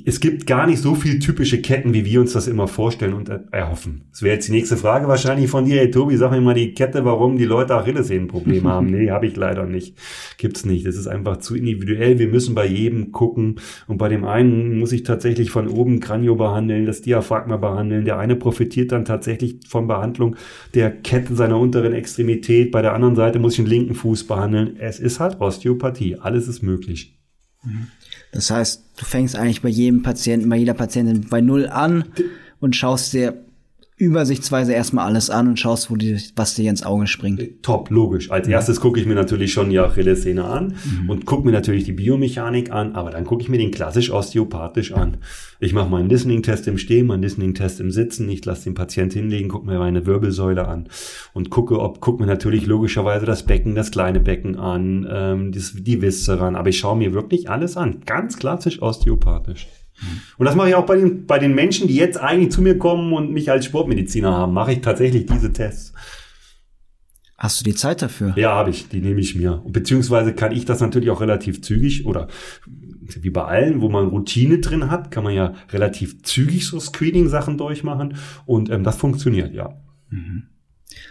[0.07, 3.28] es gibt gar nicht so viel typische Ketten, wie wir uns das immer vorstellen und
[3.50, 4.07] erhoffen.
[4.11, 5.76] Das wäre jetzt die nächste Frage wahrscheinlich von dir.
[5.76, 8.85] Hey Tobi, sag mir mal die Kette, warum die Leute Achillessehnenprobleme haben.
[8.94, 9.96] Nee, habe ich leider nicht.
[10.38, 10.87] Gibt's nicht.
[10.87, 12.18] Das ist einfach zu individuell.
[12.18, 13.57] Wir müssen bei jedem gucken.
[13.88, 18.04] Und bei dem einen muss ich tatsächlich von oben Kranio behandeln, das Diaphragma behandeln.
[18.04, 20.37] Der eine profitiert dann tatsächlich von Behandlung
[20.74, 22.70] der Kette seiner unteren Extremität.
[22.70, 24.76] Bei der anderen Seite muss ich den linken Fuß behandeln.
[24.78, 26.16] Es ist halt Osteopathie.
[26.20, 27.18] Alles ist möglich.
[27.64, 27.88] Mhm.
[28.34, 32.04] Das heißt, du fängst eigentlich bei jedem Patienten, bei jeder Patientin bei Null an
[32.60, 33.34] und schaust dir
[33.96, 37.40] übersichtsweise erstmal alles an und schaust, wo die, was dir ins Auge springt.
[37.40, 38.30] Äh, top, logisch.
[38.30, 41.11] Als erstes gucke ich mir natürlich schon die Achillessehne an mhm.
[41.11, 44.92] und gucke mir natürlich die Biomechanik an, aber dann gucke ich mir den klassisch osteopathisch
[44.92, 45.18] an.
[45.61, 49.48] Ich mache meinen Listening-Test im Stehen, meinen Listening-Test im Sitzen, ich lasse den Patient hinlegen,
[49.48, 50.88] gucke mir meine Wirbelsäule an
[51.33, 55.62] und gucke, ob gucke mir natürlich logischerweise das Becken, das kleine Becken an, ähm, die,
[55.83, 59.68] die Viszeren, aber ich schaue mir wirklich alles an, ganz klassisch osteopathisch.
[60.38, 62.78] Und das mache ich auch bei den, bei den Menschen, die jetzt eigentlich zu mir
[62.78, 65.92] kommen und mich als Sportmediziner haben, mache ich tatsächlich diese Tests.
[67.37, 68.33] Hast du die Zeit dafür?
[68.37, 68.88] Ja, habe ich.
[68.88, 69.62] Die nehme ich mir.
[69.66, 72.28] Beziehungsweise kann ich das natürlich auch relativ zügig oder
[72.66, 77.59] wie bei allen, wo man Routine drin hat, kann man ja relativ zügig so Screening-Sachen
[77.59, 79.76] durchmachen und ähm, das funktioniert, ja.
[80.11, 80.44] Mhm.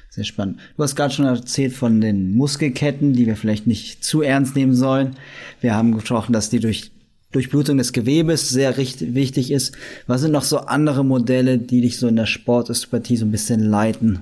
[0.10, 0.60] Sehr spannend.
[0.78, 4.76] Du hast gerade schon erzählt von den Muskelketten, die wir vielleicht nicht zu ernst nehmen
[4.76, 5.15] sollen.
[5.60, 6.91] Wir haben gesprochen, dass die durch
[7.34, 9.76] Durchblutung des Gewebes sehr richtig, wichtig ist.
[10.08, 13.60] Was sind noch so andere Modelle, die dich so in der Sportosteopathie so ein bisschen
[13.60, 14.22] leiten?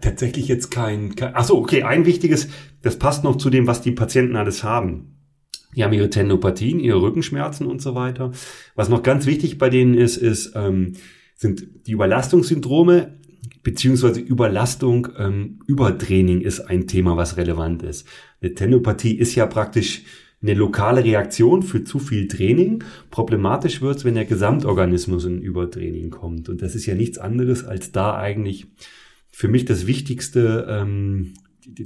[0.00, 2.48] Tatsächlich jetzt kein, kein ach so, okay, ein wichtiges,
[2.82, 5.16] das passt noch zu dem, was die Patienten alles haben.
[5.76, 8.32] Die haben ihre Tendopathien, ihre Rückenschmerzen und so weiter.
[8.74, 10.94] Was noch ganz wichtig bei denen ist, ist ähm,
[11.36, 13.20] sind die Überlastungssyndrome
[13.62, 18.06] beziehungsweise Überlastung, ähm, Übertraining ist ein Thema, was relevant ist.
[18.40, 20.02] Eine Tendopathie ist ja praktisch
[20.42, 22.82] eine lokale Reaktion für zu viel Training.
[23.10, 26.48] Problematisch wird es, wenn der Gesamtorganismus in Übertraining kommt.
[26.48, 28.66] Und das ist ja nichts anderes als da eigentlich
[29.30, 31.34] für mich das wichtigste ähm,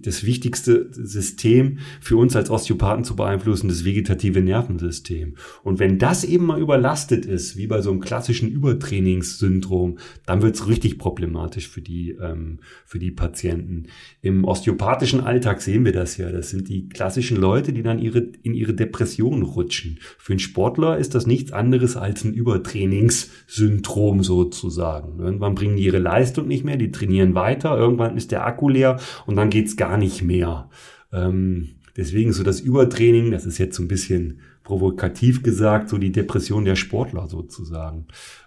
[0.02, 5.34] das wichtigste System für uns als Osteopathen zu beeinflussen, das vegetative Nervensystem.
[5.62, 10.54] Und wenn das eben mal überlastet ist, wie bei so einem klassischen Übertrainingssyndrom, dann wird
[10.56, 13.86] es richtig problematisch für die, ähm, für die Patienten.
[14.22, 16.30] Im osteopathischen Alltag sehen wir das ja.
[16.30, 19.98] Das sind die klassischen Leute, die dann ihre, in ihre Depression rutschen.
[20.18, 25.20] Für einen Sportler ist das nichts anderes als ein Übertrainingssyndrom sozusagen.
[25.20, 28.98] Irgendwann bringen die ihre Leistung nicht mehr, die trainieren weiter, irgendwann ist der Akku leer
[29.26, 30.70] und dann geht's gar nicht mehr.
[31.12, 36.12] Ähm, deswegen so das Übertraining, das ist jetzt so ein bisschen provokativ gesagt, so die
[36.12, 38.06] Depression der Sportler sozusagen.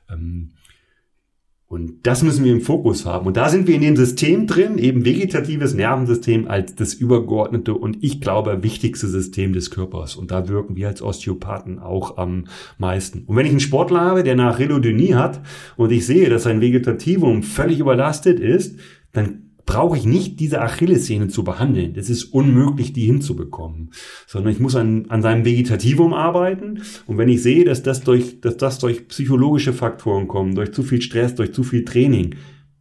[0.09, 0.51] Ähm,
[1.69, 3.27] und das müssen wir im Fokus haben.
[3.27, 8.01] Und da sind wir in dem System drin, eben vegetatives Nervensystem als das übergeordnete und
[8.01, 10.15] ich glaube wichtigste System des Körpers.
[10.15, 12.45] Und da wirken wir als Osteopathen auch am
[12.77, 13.23] meisten.
[13.25, 15.41] Und wenn ich einen Sportler habe, der nach Relodynie hat
[15.75, 18.79] und ich sehe, dass sein Vegetativum völlig überlastet ist,
[19.11, 21.93] dann brauche ich nicht diese Achillessehne zu behandeln.
[21.93, 23.91] Das ist unmöglich, die hinzubekommen.
[24.25, 26.82] Sondern ich muss an, an seinem Vegetativum arbeiten.
[27.06, 30.82] Und wenn ich sehe, dass das durch, dass das durch psychologische Faktoren kommt, durch zu
[30.82, 32.36] viel Stress, durch zu viel Training,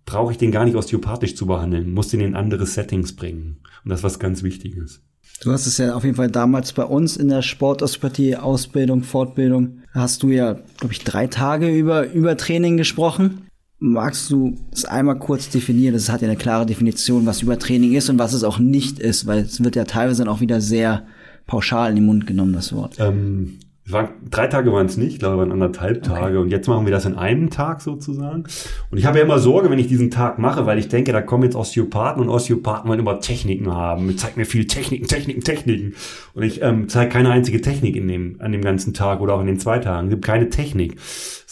[0.07, 3.59] brauche ich den gar nicht osteopathisch zu behandeln, muss den in andere Settings bringen.
[3.85, 5.03] Und das ist was ganz Wichtiges.
[5.43, 9.81] Du hast es ja auf jeden Fall damals bei uns in der Sportosteopathie Ausbildung, Fortbildung,
[9.93, 13.46] hast du ja, glaube ich, drei Tage über Übertraining gesprochen.
[13.79, 15.93] Magst du es einmal kurz definieren?
[15.93, 19.27] Das hat ja eine klare Definition, was Übertraining ist und was es auch nicht ist,
[19.27, 21.07] weil es wird ja teilweise dann auch wieder sehr
[21.47, 22.97] pauschal in den Mund genommen, das Wort.
[22.99, 23.59] Ähm,
[23.93, 26.39] waren, drei Tage waren es nicht, ich glaube, waren anderthalb Tage.
[26.39, 26.45] Okay.
[26.45, 28.45] Und jetzt machen wir das in einem Tag sozusagen.
[28.91, 31.23] Und ich habe ja immer Sorge, wenn ich diesen Tag mache, weil ich denke, da
[31.23, 34.17] kommen jetzt Osteopathen und Osteopathen wollen immer Techniken haben.
[34.17, 35.95] Zeigt mir viel Techniken, Techniken, Techniken.
[36.35, 39.41] Und ich ähm, zeige keine einzige Technik in dem, an dem ganzen Tag oder auch
[39.41, 40.09] in den zwei Tagen.
[40.09, 40.97] Es gibt keine Technik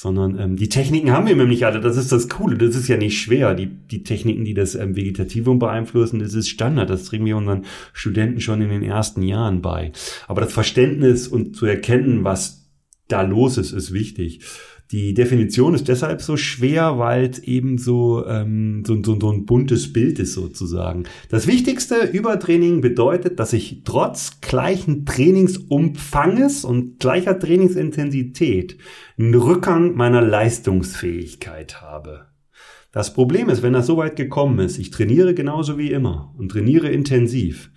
[0.05, 1.81] sondern ähm, die Techniken haben wir nämlich alle.
[1.81, 2.59] Das ist das Coole.
[2.59, 3.55] Das ist ja nicht schwer.
[3.55, 6.91] Die, die Techniken, die das ähm, Vegetativum beeinflussen, das ist Standard.
[6.91, 9.93] Das bringen wir unseren Studenten schon in den ersten Jahren bei.
[10.27, 12.71] Aber das Verständnis und zu erkennen, was
[13.09, 14.41] da los ist, ist wichtig.
[14.93, 19.47] Die Definition ist deshalb so schwer, weil es eben so, ähm, so, so, so ein
[19.47, 21.05] buntes Bild ist sozusagen.
[21.31, 28.77] Das Wichtigste, Übertraining bedeutet, dass ich trotz gleichen Trainingsumfanges und gleicher Trainingsintensität
[29.19, 32.27] einen Rückgang meiner Leistungsfähigkeit habe.
[32.93, 36.51] Das Problem ist, wenn das so weit gekommen ist, ich trainiere genauso wie immer und
[36.51, 37.71] trainiere intensiv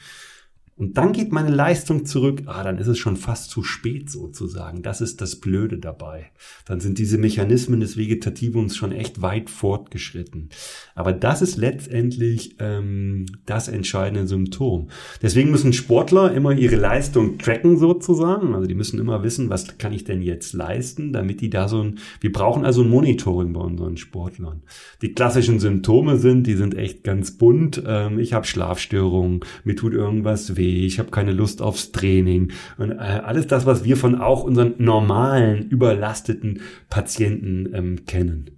[0.78, 4.84] und dann geht meine Leistung zurück, ah, dann ist es schon fast zu spät sozusagen.
[4.84, 6.28] Das ist das Blöde dabei.
[6.66, 10.50] Dann sind diese Mechanismen des Vegetativums schon echt weit fortgeschritten.
[10.94, 14.90] Aber das ist letztendlich ähm, das entscheidende Symptom.
[15.24, 18.54] Deswegen müssen Sportler immer ihre Leistung tracken sozusagen.
[18.54, 21.82] Also die müssen immer wissen, was kann ich denn jetzt leisten, damit die da so
[21.82, 24.62] ein, wir brauchen also ein Monitoring bei unseren Sportlern.
[25.02, 27.82] Die klassischen Symptome sind, die sind echt ganz bunt.
[27.84, 32.92] Ähm, ich habe Schlafstörungen, mir tut irgendwas weh ich habe keine Lust aufs Training und
[32.92, 38.52] äh, alles das, was wir von auch unseren normalen, überlasteten Patienten ähm, kennen.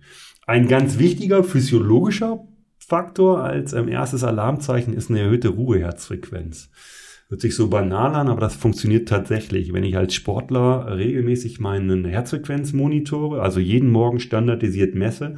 [0.48, 6.70] Ein ganz wichtiger physiologischer Faktor als ähm, erstes Alarmzeichen ist eine erhöhte Ruheherzfrequenz.
[7.30, 9.72] Hört sich so banal an, aber das funktioniert tatsächlich.
[9.72, 15.36] Wenn ich als Sportler regelmäßig meinen Herzfrequenz monitore, also jeden Morgen standardisiert messe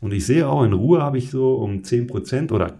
[0.00, 2.78] und ich sehe auch, in Ruhe habe ich so um zehn Prozent oder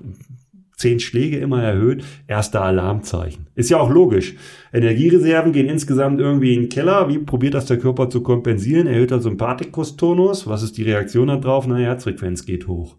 [0.83, 3.47] zehn Schläge immer erhöht, erster Alarmzeichen.
[3.55, 4.35] Ist ja auch logisch.
[4.73, 7.09] Energiereserven gehen insgesamt irgendwie in den Keller.
[7.09, 8.87] Wie probiert das der Körper zu kompensieren?
[8.87, 10.47] Erhöht er Sympathikus-Tonus.
[10.47, 11.66] Was ist die Reaktion darauf?
[11.66, 12.97] Na, Herzfrequenz geht hoch.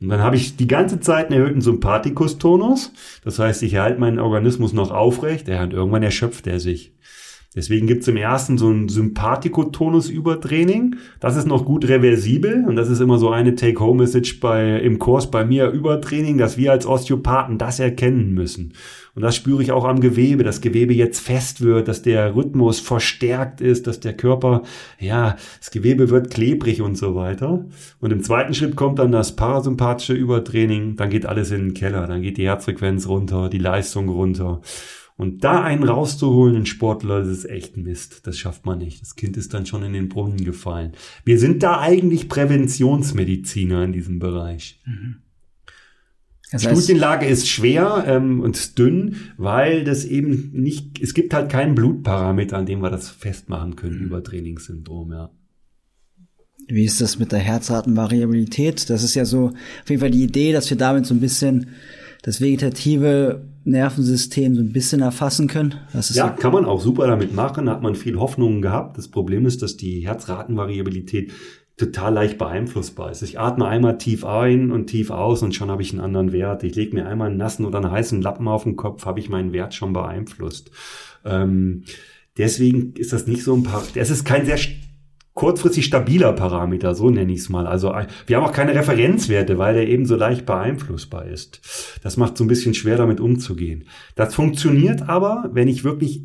[0.00, 2.92] Und dann habe ich die ganze Zeit einen erhöhten Sympathikus-Tonus.
[3.24, 5.48] Das heißt, ich erhalte meinen Organismus noch aufrecht.
[5.48, 6.92] Ja, und irgendwann erschöpft er sich.
[7.54, 10.96] Deswegen gibt's im ersten so ein Sympathikotonus-Übertraining.
[11.20, 15.30] Das ist noch gut reversibel und das ist immer so eine Take-Home-Message bei, im Kurs
[15.30, 18.72] bei mir Übertraining, dass wir als Osteopathen das erkennen müssen.
[19.14, 22.80] Und das spüre ich auch am Gewebe, dass Gewebe jetzt fest wird, dass der Rhythmus
[22.80, 24.62] verstärkt ist, dass der Körper,
[24.98, 27.64] ja, das Gewebe wird klebrig und so weiter.
[28.00, 32.08] Und im zweiten Schritt kommt dann das parasympathische Übertraining, dann geht alles in den Keller,
[32.08, 34.60] dann geht die Herzfrequenz runter, die Leistung runter.
[35.16, 38.26] Und da einen rauszuholen, einen Sportler, das ist echt Mist.
[38.26, 39.00] Das schafft man nicht.
[39.00, 40.92] Das Kind ist dann schon in den Brunnen gefallen.
[41.24, 44.80] Wir sind da eigentlich Präventionsmediziner in diesem Bereich.
[44.84, 45.16] Mhm.
[46.50, 51.50] Das heißt, Studienlage ist schwer ähm, und dünn, weil das eben nicht, es gibt halt
[51.50, 54.06] keinen Blutparameter, an dem wir das festmachen können, mhm.
[54.06, 55.30] Übertrainingssyndrom, ja.
[56.66, 58.88] Wie ist das mit der Herzratenvariabilität?
[58.88, 61.68] Das ist ja so auf jeden Fall die Idee, dass wir damit so ein bisschen
[62.22, 65.74] das vegetative Nervensystem so ein bisschen erfassen können.
[66.14, 67.66] ja, kann man auch super damit machen.
[67.66, 68.98] Da hat man viel Hoffnungen gehabt.
[68.98, 71.32] Das Problem ist, dass die Herzratenvariabilität
[71.76, 73.22] total leicht beeinflussbar ist.
[73.22, 76.62] Ich atme einmal tief ein und tief aus und schon habe ich einen anderen Wert.
[76.62, 79.28] Ich lege mir einmal einen nassen oder einen heißen Lappen auf den Kopf, habe ich
[79.28, 80.70] meinen Wert schon beeinflusst.
[81.24, 81.82] Ähm,
[82.38, 83.82] deswegen ist das nicht so ein paar.
[83.94, 84.58] Es ist kein sehr
[85.34, 87.66] kurzfristig stabiler Parameter, so nenne ich es mal.
[87.66, 87.92] Also
[88.26, 92.00] wir haben auch keine Referenzwerte, weil der eben so leicht beeinflussbar ist.
[92.02, 93.84] Das macht so ein bisschen schwer, damit umzugehen.
[94.14, 96.22] Das funktioniert aber, wenn ich wirklich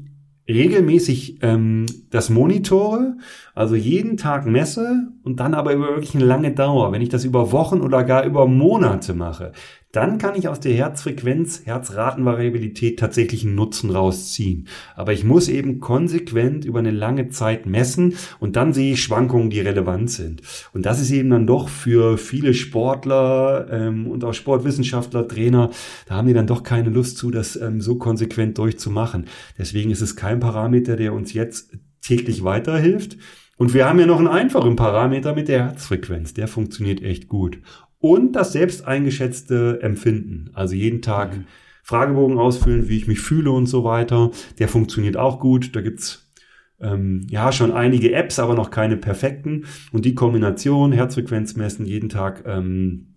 [0.47, 3.17] regelmäßig ähm, das monitore,
[3.53, 6.91] also jeden Tag messe und dann aber über wirklich eine lange Dauer.
[6.91, 9.51] Wenn ich das über Wochen oder gar über Monate mache,
[9.91, 14.67] dann kann ich aus der Herzfrequenz, Herzratenvariabilität tatsächlich einen Nutzen rausziehen.
[14.95, 19.49] Aber ich muss eben konsequent über eine lange Zeit messen und dann sehe ich Schwankungen,
[19.49, 20.43] die relevant sind.
[20.73, 25.71] Und das ist eben dann doch für viele Sportler ähm, und auch Sportwissenschaftler, Trainer,
[26.05, 29.25] da haben die dann doch keine Lust zu, das ähm, so konsequent durchzumachen.
[29.57, 31.71] Deswegen ist es kein Parameter, der uns jetzt
[32.01, 33.17] täglich weiterhilft.
[33.57, 36.33] Und wir haben ja noch einen einfachen Parameter mit der Herzfrequenz.
[36.33, 37.59] Der funktioniert echt gut
[37.99, 40.49] und das selbst eingeschätzte Empfinden.
[40.53, 41.45] Also jeden Tag mhm.
[41.83, 44.31] Fragebogen ausfüllen, wie ich mich fühle und so weiter.
[44.59, 45.75] Der funktioniert auch gut.
[45.75, 46.31] Da gibt's
[46.79, 49.65] ähm, ja schon einige Apps, aber noch keine perfekten.
[49.91, 53.15] Und die Kombination, Herzfrequenz messen, jeden Tag ähm,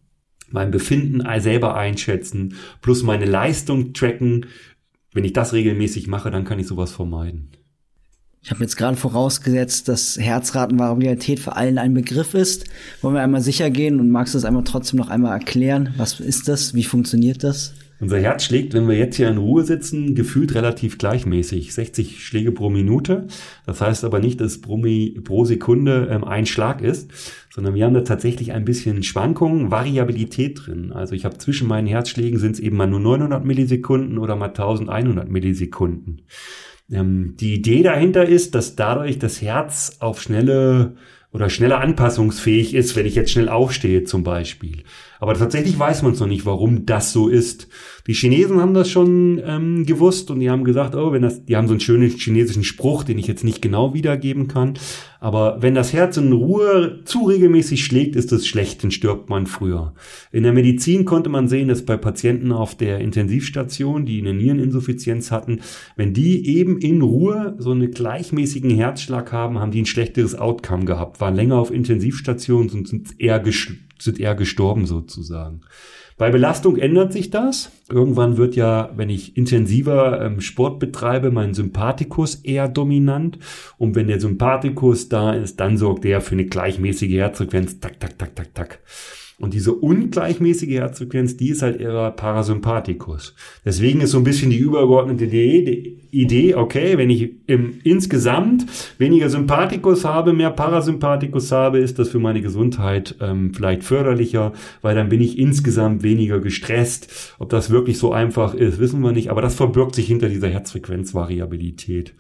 [0.51, 4.47] mein Befinden selber einschätzen, plus meine Leistung tracken.
[5.12, 7.51] Wenn ich das regelmäßig mache, dann kann ich sowas vermeiden.
[8.44, 12.64] Ich habe jetzt gerade vorausgesetzt, dass Herzratenvariabilität für allen ein Begriff ist.
[13.00, 15.94] Wollen wir einmal sicher gehen und magst du das einmal trotzdem noch einmal erklären?
[15.96, 16.74] Was ist das?
[16.74, 17.72] Wie funktioniert das?
[18.00, 21.72] Unser Herz schlägt, wenn wir jetzt hier in Ruhe sitzen, gefühlt relativ gleichmäßig.
[21.72, 23.28] 60 Schläge pro Minute.
[23.64, 24.83] Das heißt aber nicht, dass pro,
[25.22, 27.12] pro Sekunde ähm, ein Schlag ist,
[27.48, 30.90] sondern wir haben da tatsächlich ein bisschen Schwankungen, Variabilität drin.
[30.90, 34.48] Also ich habe zwischen meinen Herzschlägen sind es eben mal nur 900 Millisekunden oder mal
[34.48, 36.22] 1100 Millisekunden.
[36.92, 40.94] Ähm, die Idee dahinter ist, dass dadurch das Herz auf schnelle
[41.33, 44.85] oder schneller anpassungsfähig ist, wenn ich jetzt schnell aufstehe zum Beispiel.
[45.22, 47.68] Aber tatsächlich weiß man es noch nicht, warum das so ist.
[48.08, 51.56] Die Chinesen haben das schon ähm, gewusst und die haben gesagt, oh, wenn das, die
[51.56, 54.74] haben so einen schönen chinesischen Spruch, den ich jetzt nicht genau wiedergeben kann.
[55.20, 59.46] Aber wenn das Herz in Ruhe zu regelmäßig schlägt, ist es schlecht, dann stirbt man
[59.46, 59.94] früher.
[60.32, 65.30] In der Medizin konnte man sehen, dass bei Patienten auf der Intensivstation, die eine Niereninsuffizienz
[65.30, 65.61] hatten,
[65.94, 70.85] wenn die eben in Ruhe so einen gleichmäßigen Herzschlag haben, haben die ein schlechteres Outcome
[70.85, 73.38] gehabt, waren länger auf Intensivstationen und sind eher
[74.05, 75.62] sind eher gestorben sozusagen.
[76.19, 77.73] Bei Belastung ändert sich das.
[77.88, 83.38] Irgendwann wird ja, wenn ich intensiver ähm, Sport betreibe, mein Sympathikus eher dominant.
[83.79, 87.81] Und wenn der Sympathikus da ist, dann sorgt der für eine gleichmäßige Herzfrequenz.
[87.81, 88.79] Tak, tak, tak, tak, tak.
[89.42, 93.35] Und diese ungleichmäßige Herzfrequenz, die ist halt eher Parasympathikus.
[93.64, 98.66] Deswegen ist so ein bisschen die übergeordnete Idee, okay, wenn ich im, insgesamt
[98.98, 104.94] weniger Sympathikus habe, mehr Parasympathikus habe, ist das für meine Gesundheit ähm, vielleicht förderlicher, weil
[104.94, 107.35] dann bin ich insgesamt weniger gestresst.
[107.40, 110.50] Ob das wirklich so einfach ist, wissen wir nicht, aber das verbirgt sich hinter dieser
[110.50, 112.14] Herzfrequenzvariabilität.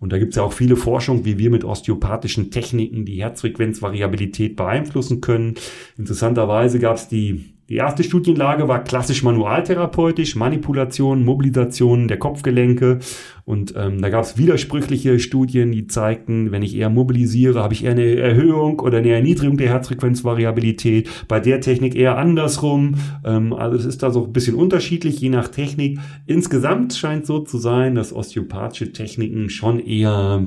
[0.00, 4.56] Und da gibt es ja auch viele Forschung, wie wir mit osteopathischen Techniken die Herzfrequenzvariabilität
[4.56, 5.54] beeinflussen können.
[5.98, 12.98] Interessanterweise gab es die die erste Studienlage war klassisch manualtherapeutisch, Manipulation, Mobilisation der Kopfgelenke.
[13.44, 17.84] Und ähm, da gab es widersprüchliche Studien, die zeigten, wenn ich eher mobilisiere, habe ich
[17.84, 21.08] eher eine Erhöhung oder eine Erniedrigung der Herzfrequenzvariabilität.
[21.28, 22.96] Bei der Technik eher andersrum.
[23.24, 26.00] Ähm, also es ist da so ein bisschen unterschiedlich, je nach Technik.
[26.26, 30.44] Insgesamt scheint so zu sein, dass osteopathische Techniken schon eher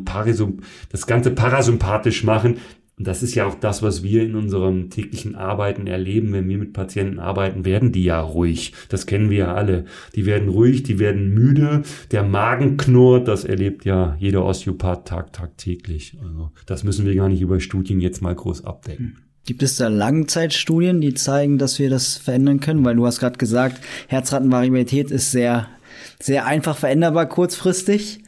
[0.92, 2.58] das Ganze parasympathisch machen.
[2.98, 6.32] Und das ist ja auch das, was wir in unserem täglichen Arbeiten erleben.
[6.32, 8.74] Wenn wir mit Patienten arbeiten, werden die ja ruhig.
[8.90, 9.86] Das kennen wir ja alle.
[10.16, 11.82] Die werden ruhig, die werden müde.
[12.12, 13.28] Der Magen knurrt.
[13.28, 16.18] Das erlebt ja jeder Osteopath tag, tagtäglich.
[16.22, 19.18] Also das müssen wir gar nicht über Studien jetzt mal groß abdecken.
[19.46, 22.86] Gibt es da Langzeitstudien, die zeigen, dass wir das verändern können?
[22.86, 25.68] Weil du hast gerade gesagt, Herzratenvariabilität ist sehr,
[26.22, 28.20] sehr einfach veränderbar kurzfristig.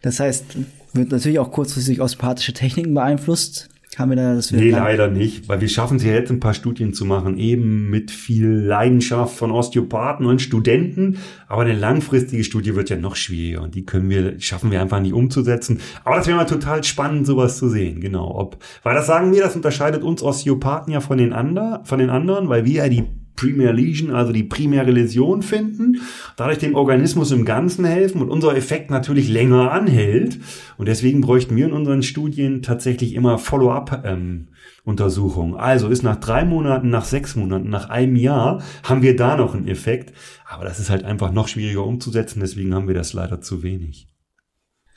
[0.00, 0.56] Das heißt,
[0.94, 3.68] wird natürlich auch kurzfristig osteopathische Techniken beeinflusst.
[3.98, 6.54] Haben wir da das Nee, leider nicht, weil wir schaffen es ja jetzt ein paar
[6.54, 11.18] Studien zu machen, eben mit viel Leidenschaft von Osteopathen und Studenten.
[11.46, 15.00] Aber eine langfristige Studie wird ja noch schwieriger und die können wir, schaffen wir einfach
[15.00, 15.80] nicht umzusetzen.
[16.04, 18.34] Aber das wäre mal total spannend, sowas zu sehen, genau.
[18.34, 22.08] Ob, weil das sagen wir, das unterscheidet uns Osteopathen ja von den, anderen, von den
[22.08, 23.04] anderen, weil wir ja die
[23.36, 26.00] Premier Lesion, also die primäre Läsion finden,
[26.36, 30.38] dadurch dem Organismus im Ganzen helfen und unser Effekt natürlich länger anhält.
[30.76, 34.48] Und deswegen bräuchten wir in unseren Studien tatsächlich immer Follow-up ähm.
[34.84, 39.54] Also ist nach drei Monaten, nach sechs Monaten, nach einem Jahr haben wir da noch
[39.54, 40.12] einen Effekt.
[40.44, 44.08] Aber das ist halt einfach noch schwieriger umzusetzen, deswegen haben wir das leider zu wenig.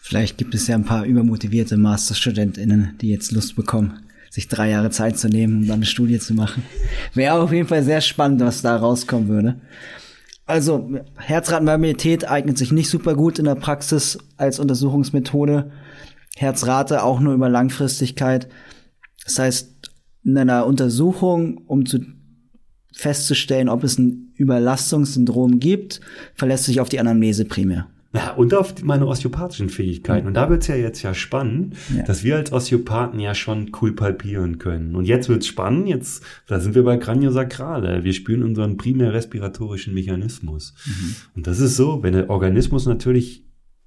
[0.02, 4.05] Vielleicht gibt es ja ein paar übermotivierte Masterstudentinnen, die jetzt Lust bekommen,
[4.36, 6.64] sich drei Jahre Zeit zu nehmen, um dann eine Studie zu machen.
[7.14, 9.62] Wäre auf jeden Fall sehr spannend, was da rauskommen würde.
[10.46, 15.72] Also Herzratenvariabilität eignet sich nicht super gut in der Praxis als Untersuchungsmethode.
[16.36, 18.50] Herzrate auch nur über Langfristigkeit.
[19.24, 19.92] Das heißt,
[20.26, 22.00] in einer Untersuchung, um zu
[22.92, 26.02] festzustellen, ob es ein Überlastungssyndrom gibt,
[26.34, 27.88] verlässt sich auf die Anamnese primär.
[28.16, 30.28] Ja, und auf meine osteopathischen Fähigkeiten.
[30.28, 32.04] Und da wird's ja jetzt ja spannend, ja.
[32.04, 34.96] dass wir als Osteopathen ja schon cool palpieren können.
[34.96, 38.04] Und jetzt wird's spannend, jetzt, da sind wir bei Kraniosakrale.
[38.04, 40.74] Wir spüren unseren primär respiratorischen Mechanismus.
[40.86, 41.16] Mhm.
[41.36, 43.45] Und das ist so, wenn der Organismus natürlich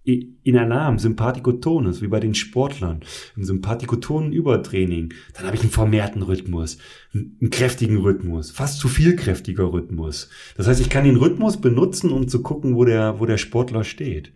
[0.08, 3.00] in Alarm, Sympathikotonus, wie bei den Sportlern,
[3.36, 6.78] im sympathikotonen Übertraining, dann habe ich einen vermehrten Rhythmus,
[7.12, 10.30] einen kräftigen Rhythmus, fast zu viel kräftiger Rhythmus.
[10.56, 13.84] Das heißt, ich kann den Rhythmus benutzen, um zu gucken, wo der, wo der Sportler
[13.84, 14.32] steht.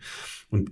[0.51, 0.71] Und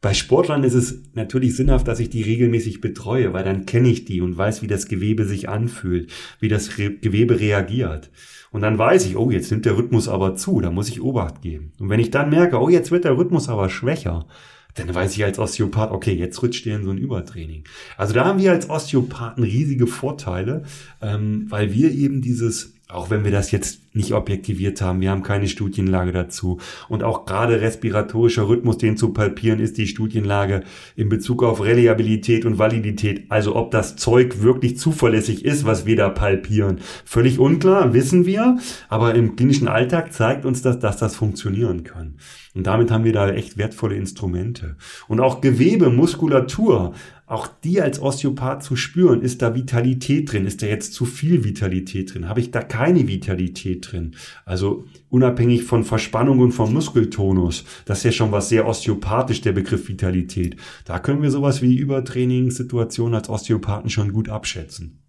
[0.00, 4.04] bei Sportlern ist es natürlich sinnhaft, dass ich die regelmäßig betreue, weil dann kenne ich
[4.04, 8.10] die und weiß, wie das Gewebe sich anfühlt, wie das Re Gewebe reagiert.
[8.50, 11.42] Und dann weiß ich, oh, jetzt nimmt der Rhythmus aber zu, da muss ich Obacht
[11.42, 11.72] geben.
[11.78, 14.26] Und wenn ich dann merke, oh, jetzt wird der Rhythmus aber schwächer,
[14.74, 17.64] dann weiß ich als Osteopath, okay, jetzt rutscht der in so ein Übertraining.
[17.96, 20.62] Also da haben wir als Osteopathen riesige Vorteile,
[21.02, 25.22] ähm, weil wir eben dieses auch wenn wir das jetzt nicht objektiviert haben, wir haben
[25.22, 26.58] keine Studienlage dazu.
[26.88, 30.62] Und auch gerade respiratorischer Rhythmus, den zu palpieren, ist die Studienlage
[30.96, 33.26] in Bezug auf Reliabilität und Validität.
[33.28, 36.78] Also ob das Zeug wirklich zuverlässig ist, was wir da palpieren.
[37.04, 38.56] Völlig unklar, wissen wir.
[38.88, 42.14] Aber im klinischen Alltag zeigt uns das, dass das funktionieren kann.
[42.54, 44.76] Und damit haben wir da echt wertvolle Instrumente.
[45.08, 46.94] Und auch Gewebe, Muskulatur,
[47.28, 50.46] auch die als Osteopath zu spüren, ist da Vitalität drin?
[50.46, 52.28] Ist da jetzt zu viel Vitalität drin?
[52.28, 54.16] Habe ich da keine Vitalität drin?
[54.46, 59.52] Also unabhängig von Verspannung und vom Muskeltonus, das ist ja schon was sehr osteopathisch, der
[59.52, 60.56] Begriff Vitalität.
[60.86, 65.02] Da können wir sowas wie Übertrainingssituationen als Osteopathen schon gut abschätzen.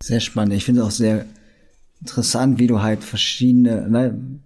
[0.00, 0.54] Sehr spannend.
[0.54, 1.26] Ich finde auch sehr
[2.00, 4.40] interessant, wie du halt verschiedene, ne,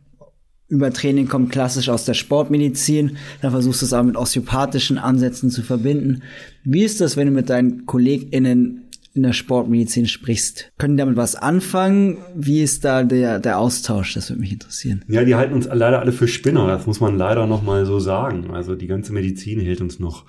[0.73, 5.63] Übertraining kommt klassisch aus der Sportmedizin, dann versuchst du es auch mit osteopathischen Ansätzen zu
[5.63, 6.23] verbinden.
[6.65, 10.73] Wie ist das, wenn du mit deinen KollegInnen in der Sportmedizin sprichst?
[10.79, 12.17] Können die damit was anfangen?
[12.35, 14.15] Wie ist da der, der Austausch?
[14.15, 15.05] Das würde mich interessieren.
[15.09, 18.51] Ja, die halten uns leider alle für Spinner, das muss man leider nochmal so sagen.
[18.51, 20.25] Also die ganze Medizin hält uns noch,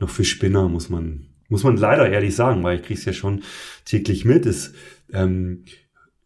[0.00, 3.42] noch für Spinner, muss man, muss man leider ehrlich sagen, weil ich krieg's ja schon
[3.84, 4.44] täglich mit.
[4.44, 4.72] Es,
[5.12, 5.62] ähm,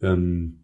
[0.01, 0.58] ähm,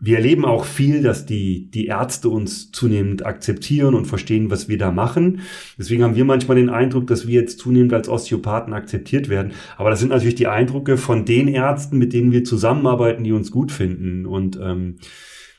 [0.00, 4.78] wir erleben auch viel, dass die, die Ärzte uns zunehmend akzeptieren und verstehen, was wir
[4.78, 5.40] da machen.
[5.78, 9.52] Deswegen haben wir manchmal den Eindruck, dass wir jetzt zunehmend als Osteopathen akzeptiert werden.
[9.76, 13.50] Aber das sind natürlich die Eindrücke von den Ärzten, mit denen wir zusammenarbeiten, die uns
[13.50, 14.24] gut finden.
[14.24, 14.96] Und ähm,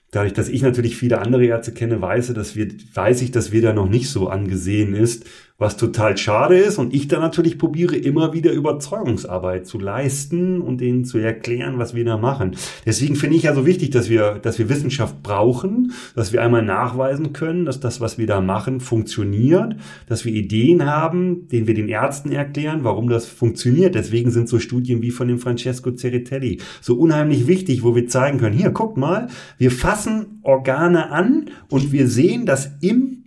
[0.10, 3.62] dadurch, dass ich natürlich viele andere Ärzte kenne, weiß, dass wir, weiß ich, dass wir
[3.62, 5.26] da noch nicht so angesehen ist
[5.62, 10.82] was total schade ist und ich dann natürlich probiere immer wieder Überzeugungsarbeit zu leisten und
[10.82, 12.56] denen zu erklären, was wir da machen.
[12.84, 16.64] Deswegen finde ich ja so wichtig, dass wir, dass wir Wissenschaft brauchen, dass wir einmal
[16.64, 19.76] nachweisen können, dass das, was wir da machen, funktioniert,
[20.08, 23.94] dass wir Ideen haben, denen wir den Ärzten erklären, warum das funktioniert.
[23.94, 28.40] Deswegen sind so Studien wie von dem Francesco Ceritelli so unheimlich wichtig, wo wir zeigen
[28.40, 29.28] können, hier, guckt mal,
[29.60, 33.21] wir fassen Organe an und wir sehen, dass im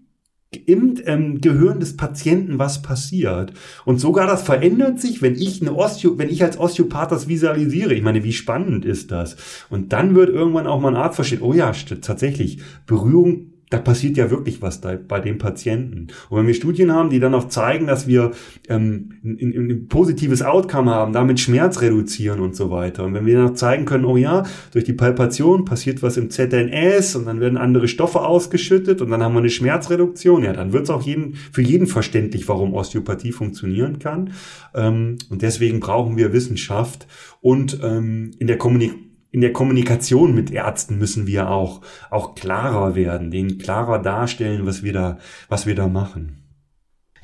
[0.56, 3.52] im ähm, Gehirn des Patienten was passiert.
[3.84, 7.94] Und sogar das verändert sich, wenn ich eine Osteo, wenn ich als Osteopath das visualisiere.
[7.94, 9.36] Ich meine, wie spannend ist das?
[9.70, 14.16] Und dann wird irgendwann auch mal ein Arzt verstehen, oh ja, tatsächlich, Berührung da passiert
[14.16, 16.08] ja wirklich was da, bei dem Patienten.
[16.28, 18.32] Und wenn wir Studien haben, die dann auch zeigen, dass wir
[18.68, 23.04] ähm, ein, ein, ein positives Outcome haben, damit Schmerz reduzieren und so weiter.
[23.04, 26.30] Und wenn wir dann auch zeigen können, oh ja, durch die Palpation passiert was im
[26.30, 30.72] ZNS und dann werden andere Stoffe ausgeschüttet und dann haben wir eine Schmerzreduktion, ja, dann
[30.72, 34.32] wird es auch jeden, für jeden verständlich, warum Osteopathie funktionieren kann.
[34.74, 37.06] Ähm, und deswegen brauchen wir Wissenschaft
[37.40, 42.94] und ähm, in der Kommunikation in der Kommunikation mit Ärzten müssen wir auch, auch klarer
[42.94, 45.18] werden, denen klarer darstellen, was wir da,
[45.48, 46.44] was wir da machen.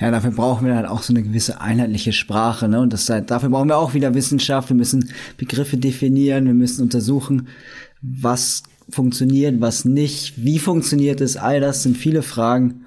[0.01, 2.81] Ja, dafür brauchen wir halt auch so eine gewisse einheitliche Sprache, ne?
[2.81, 4.71] Und das, dafür brauchen wir auch wieder Wissenschaft.
[4.71, 7.47] Wir müssen Begriffe definieren, wir müssen untersuchen,
[8.03, 11.37] was funktioniert, was nicht, wie funktioniert es.
[11.37, 12.87] All das sind viele Fragen,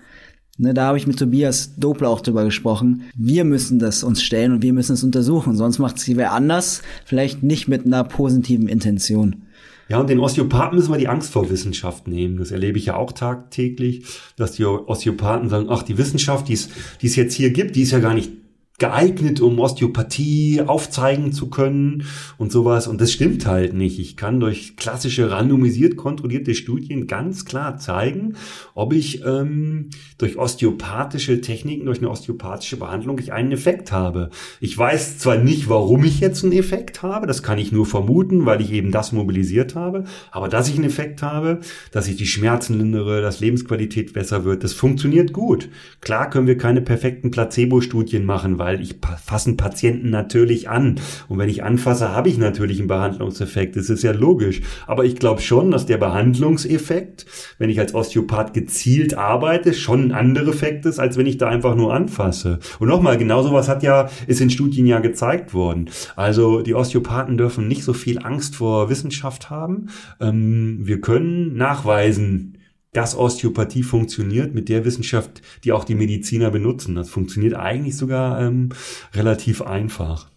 [0.59, 3.05] Ne, da habe ich mit Tobias Doppler auch drüber gesprochen.
[3.15, 5.55] Wir müssen das uns stellen und wir müssen es untersuchen.
[5.55, 9.47] Sonst macht es wer anders, vielleicht nicht mit einer positiven Intention.
[9.89, 12.37] Ja, und den Osteopathen müssen wir die Angst vor Wissenschaft nehmen.
[12.37, 17.15] Das erlebe ich ja auch tagtäglich, dass die Osteopathen sagen, ach, die Wissenschaft, die es
[17.15, 18.31] jetzt hier gibt, die ist ja gar nicht
[18.79, 22.05] geeignet, um Osteopathie aufzeigen zu können
[22.37, 22.87] und sowas.
[22.87, 23.99] Und das stimmt halt nicht.
[23.99, 28.35] Ich kann durch klassische randomisiert kontrollierte Studien ganz klar zeigen,
[28.73, 34.31] ob ich ähm, durch osteopathische Techniken, durch eine osteopathische Behandlung ich einen Effekt habe.
[34.59, 38.45] Ich weiß zwar nicht, warum ich jetzt einen Effekt habe, das kann ich nur vermuten,
[38.45, 41.59] weil ich eben das mobilisiert habe, aber dass ich einen Effekt habe,
[41.91, 45.69] dass ich die Schmerzen lindere, dass Lebensqualität besser wird, das funktioniert gut.
[46.01, 50.99] Klar können wir keine perfekten Placebo-Studien machen, weil ich fassen Patienten natürlich an.
[51.27, 53.75] Und wenn ich anfasse, habe ich natürlich einen Behandlungseffekt.
[53.75, 54.61] Das ist ja logisch.
[54.87, 57.25] Aber ich glaube schon, dass der Behandlungseffekt,
[57.57, 61.47] wenn ich als Osteopath gezielt arbeite, schon ein anderer Effekt ist, als wenn ich da
[61.47, 62.59] einfach nur anfasse.
[62.79, 65.89] Und nochmal, genau sowas hat ja, ist in Studien ja gezeigt worden.
[66.15, 69.87] Also die Osteopathen dürfen nicht so viel Angst vor Wissenschaft haben.
[70.19, 72.57] Ähm, wir können nachweisen,
[72.93, 76.95] dass Osteopathie funktioniert mit der Wissenschaft, die auch die Mediziner benutzen.
[76.95, 78.69] Das funktioniert eigentlich sogar ähm,
[79.13, 80.29] relativ einfach.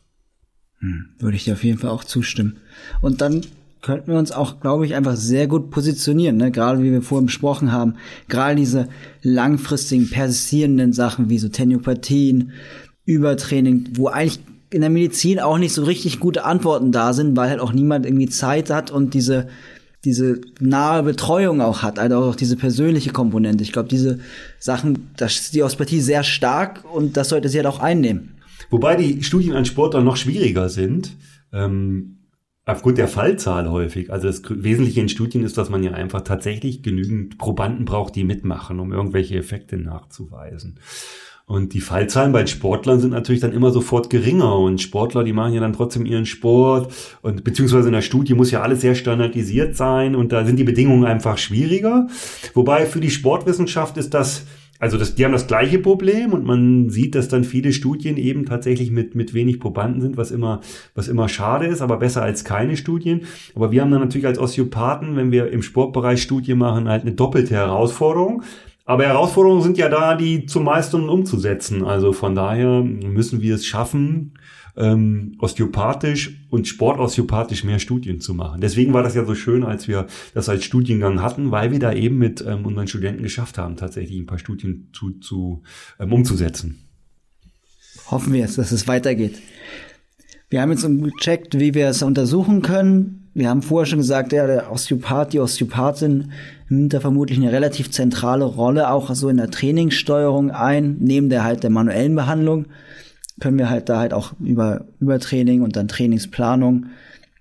[0.80, 2.58] Hm, würde ich dir auf jeden Fall auch zustimmen.
[3.00, 3.42] Und dann
[3.82, 6.50] könnten wir uns auch, glaube ich, einfach sehr gut positionieren, ne?
[6.50, 7.94] gerade wie wir vorhin besprochen haben.
[8.28, 8.88] Gerade diese
[9.22, 12.52] langfristigen, persistierenden Sachen wie so Teniopathien,
[13.04, 14.40] Übertraining, wo eigentlich
[14.70, 18.04] in der Medizin auch nicht so richtig gute Antworten da sind, weil halt auch niemand
[18.04, 19.46] irgendwie Zeit hat und diese
[20.06, 23.64] diese nahe Betreuung auch hat, also auch diese persönliche Komponente.
[23.64, 24.20] Ich glaube, diese
[24.58, 28.36] Sachen, das ist die Osteopathie sehr stark und das sollte sie halt auch einnehmen.
[28.70, 31.10] Wobei die Studien an Sportlern noch schwieriger sind.
[31.52, 32.12] Ähm
[32.68, 34.12] Aufgrund der Fallzahl häufig.
[34.12, 38.24] Also das Wesentliche in Studien ist, dass man ja einfach tatsächlich genügend Probanden braucht, die
[38.24, 40.80] mitmachen, um irgendwelche Effekte nachzuweisen.
[41.48, 44.58] Und die Fallzahlen bei Sportlern sind natürlich dann immer sofort geringer.
[44.58, 46.92] Und Sportler, die machen ja dann trotzdem ihren Sport.
[47.22, 50.16] Und beziehungsweise in der Studie muss ja alles sehr standardisiert sein.
[50.16, 52.08] Und da sind die Bedingungen einfach schwieriger.
[52.54, 54.44] Wobei für die Sportwissenschaft ist das,
[54.80, 58.44] also das, die haben das gleiche Problem und man sieht, dass dann viele Studien eben
[58.44, 60.62] tatsächlich mit, mit wenig Probanden sind, was immer,
[60.96, 63.22] was immer schade ist, aber besser als keine Studien.
[63.54, 67.12] Aber wir haben dann natürlich als Osteopathen, wenn wir im Sportbereich Studien machen, halt eine
[67.12, 68.42] doppelte Herausforderung.
[68.86, 71.84] Aber Herausforderungen sind ja da, die zu meistern und umzusetzen.
[71.84, 74.34] Also von daher müssen wir es schaffen,
[74.76, 78.60] ähm, osteopathisch und sportosteopathisch mehr Studien zu machen.
[78.60, 81.92] Deswegen war das ja so schön, als wir das als Studiengang hatten, weil wir da
[81.92, 85.62] eben mit ähm, unseren Studenten geschafft haben, tatsächlich ein paar Studien zu, zu
[85.98, 86.78] ähm, umzusetzen.
[88.08, 89.40] Hoffen wir jetzt, dass es weitergeht.
[90.48, 93.30] Wir haben jetzt gecheckt, wie wir es untersuchen können.
[93.34, 96.30] Wir haben vorher schon gesagt, ja, der Osteopath, die Osteopathin
[96.68, 101.44] nimmt da vermutlich eine relativ zentrale Rolle auch so in der Trainingssteuerung ein, neben der
[101.44, 102.66] halt der manuellen Behandlung
[103.40, 106.86] können wir halt da halt auch über Übertraining und dann Trainingsplanung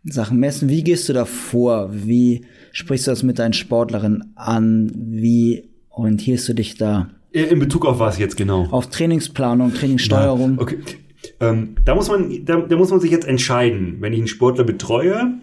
[0.04, 0.70] Sachen messen.
[0.70, 1.90] Wie gehst du da vor?
[1.92, 4.92] Wie sprichst du das mit deinen Sportlerinnen an?
[4.94, 7.10] Wie orientierst du dich da?
[7.32, 8.68] In Bezug auf was jetzt genau?
[8.72, 10.56] Auf Trainingsplanung, Trainingssteuerung.
[10.56, 10.78] Ja, okay.
[11.40, 13.98] Ähm, da muss man, da, da muss man sich jetzt entscheiden.
[14.00, 15.34] Wenn ich einen Sportler betreue,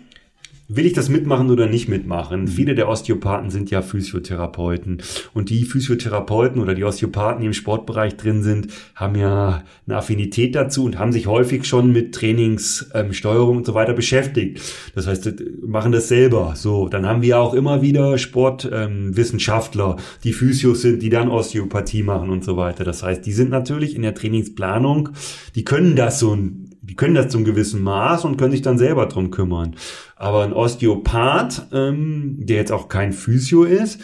[0.68, 2.42] will ich das mitmachen oder nicht mitmachen?
[2.42, 2.48] Mhm.
[2.48, 5.02] Viele der Osteopathen sind ja Physiotherapeuten
[5.34, 10.54] und die Physiotherapeuten oder die Osteopathen, die im Sportbereich drin sind, haben ja eine Affinität
[10.54, 14.60] dazu und haben sich häufig schon mit Trainingssteuerung ähm, und so weiter beschäftigt.
[14.94, 15.32] Das heißt,
[15.66, 16.54] machen das selber.
[16.56, 22.02] So, dann haben wir auch immer wieder Sportwissenschaftler, ähm, die Physios sind, die dann Osteopathie
[22.02, 22.84] machen und so weiter.
[22.84, 25.10] Das heißt, die sind natürlich in der Trainingsplanung,
[25.54, 28.76] die können das so ein die können das zum gewissen Maß und können sich dann
[28.76, 29.76] selber drum kümmern.
[30.16, 34.00] Aber ein Osteopath, ähm, der jetzt auch kein Physio ist,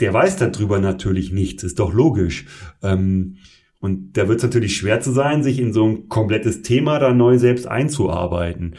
[0.00, 2.46] der weiß darüber natürlich nichts, ist doch logisch.
[2.82, 3.36] Ähm,
[3.80, 7.14] und da wird es natürlich schwer zu sein, sich in so ein komplettes Thema da
[7.14, 8.76] neu selbst einzuarbeiten.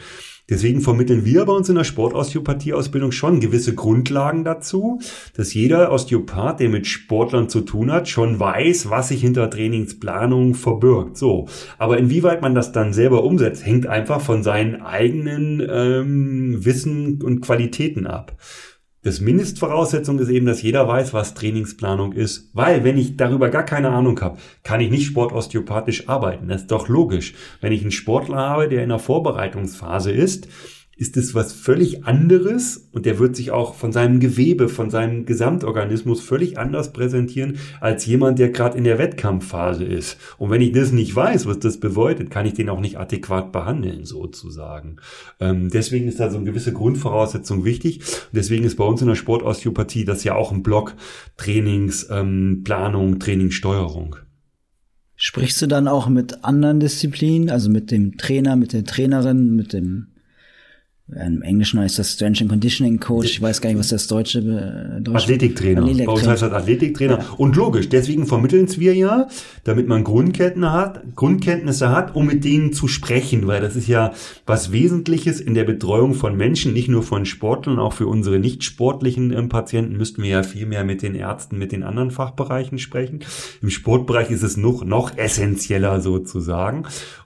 [0.52, 5.00] Deswegen vermitteln wir bei uns in der Sportosteopathie-Ausbildung schon gewisse Grundlagen dazu,
[5.34, 10.54] dass jeder Osteopath, der mit Sportlern zu tun hat, schon weiß, was sich hinter Trainingsplanung
[10.54, 11.16] verbirgt.
[11.16, 11.48] So,
[11.78, 17.40] aber inwieweit man das dann selber umsetzt, hängt einfach von seinen eigenen ähm, Wissen und
[17.40, 18.36] Qualitäten ab.
[19.04, 22.50] Das Mindestvoraussetzung ist eben, dass jeder weiß, was Trainingsplanung ist.
[22.52, 26.46] Weil, wenn ich darüber gar keine Ahnung habe, kann ich nicht sportosteopathisch arbeiten.
[26.46, 27.34] Das ist doch logisch.
[27.60, 30.46] Wenn ich einen Sportler habe, der in der Vorbereitungsphase ist,
[30.96, 35.24] ist es was völlig anderes und der wird sich auch von seinem Gewebe, von seinem
[35.24, 40.18] Gesamtorganismus völlig anders präsentieren als jemand, der gerade in der Wettkampfphase ist.
[40.38, 43.52] Und wenn ich das nicht weiß, was das bedeutet, kann ich den auch nicht adäquat
[43.52, 44.96] behandeln, sozusagen.
[45.40, 47.98] Ähm, deswegen ist da so eine gewisse Grundvoraussetzung wichtig.
[47.98, 50.94] Und deswegen ist bei uns in der Sportosteopathie das ja auch ein Block
[51.36, 54.16] Trainings, ähm, Trainingssteuerung.
[55.16, 59.72] Sprichst du dann auch mit anderen Disziplinen, also mit dem Trainer, mit der Trainerin, mit
[59.72, 60.11] dem
[61.14, 63.30] Im Englischen heißt das Strength and Conditioning Coach.
[63.30, 65.82] Ich weiß gar nicht, was das deutsche, äh, deutsche Athletiktrainer.
[65.82, 66.06] Athletiktrainer.
[66.06, 67.18] Bei uns heißt das Athletiktrainer.
[67.18, 67.26] Ja.
[67.36, 69.28] Und logisch, deswegen vermitteln es wir ja,
[69.64, 74.12] damit man Grundkenntnisse hat, Grundkenntnisse hat, um mit denen zu sprechen, weil das ist ja
[74.46, 78.64] was Wesentliches in der Betreuung von Menschen, nicht nur von Sportlern, auch für unsere nicht
[78.64, 82.78] sportlichen äh, Patienten müssten wir ja viel mehr mit den Ärzten, mit den anderen Fachbereichen
[82.78, 83.20] sprechen.
[83.60, 86.84] Im Sportbereich ist es noch, noch essentieller sozusagen.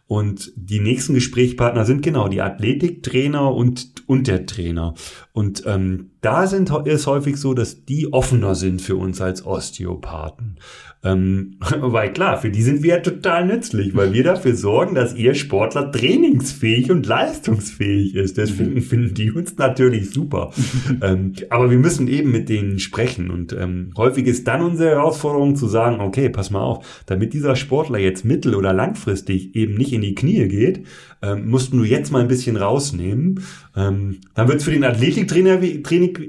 [0.08, 4.94] Und die nächsten Gesprächspartner sind genau die Athletiktrainer und, und der Trainer.
[5.32, 10.58] Und ähm, da sind, ist häufig so, dass die offener sind für uns als Osteopathen.
[11.04, 15.14] Ähm, weil klar, für die sind wir ja total nützlich, weil wir dafür sorgen, dass
[15.14, 18.38] ihr Sportler trainingsfähig und leistungsfähig ist.
[18.38, 20.52] Das finden, finden die uns natürlich super.
[21.02, 23.30] ähm, aber wir müssen eben mit denen sprechen.
[23.30, 27.56] Und ähm, häufig ist dann unsere Herausforderung zu sagen, okay, pass mal auf, damit dieser
[27.56, 30.84] Sportler jetzt mittel- oder langfristig eben nicht in die Knie geht,
[31.22, 33.40] ähm, mussten du jetzt mal ein bisschen rausnehmen.
[33.76, 35.60] Ähm, dann wird es für den Athletiktrainer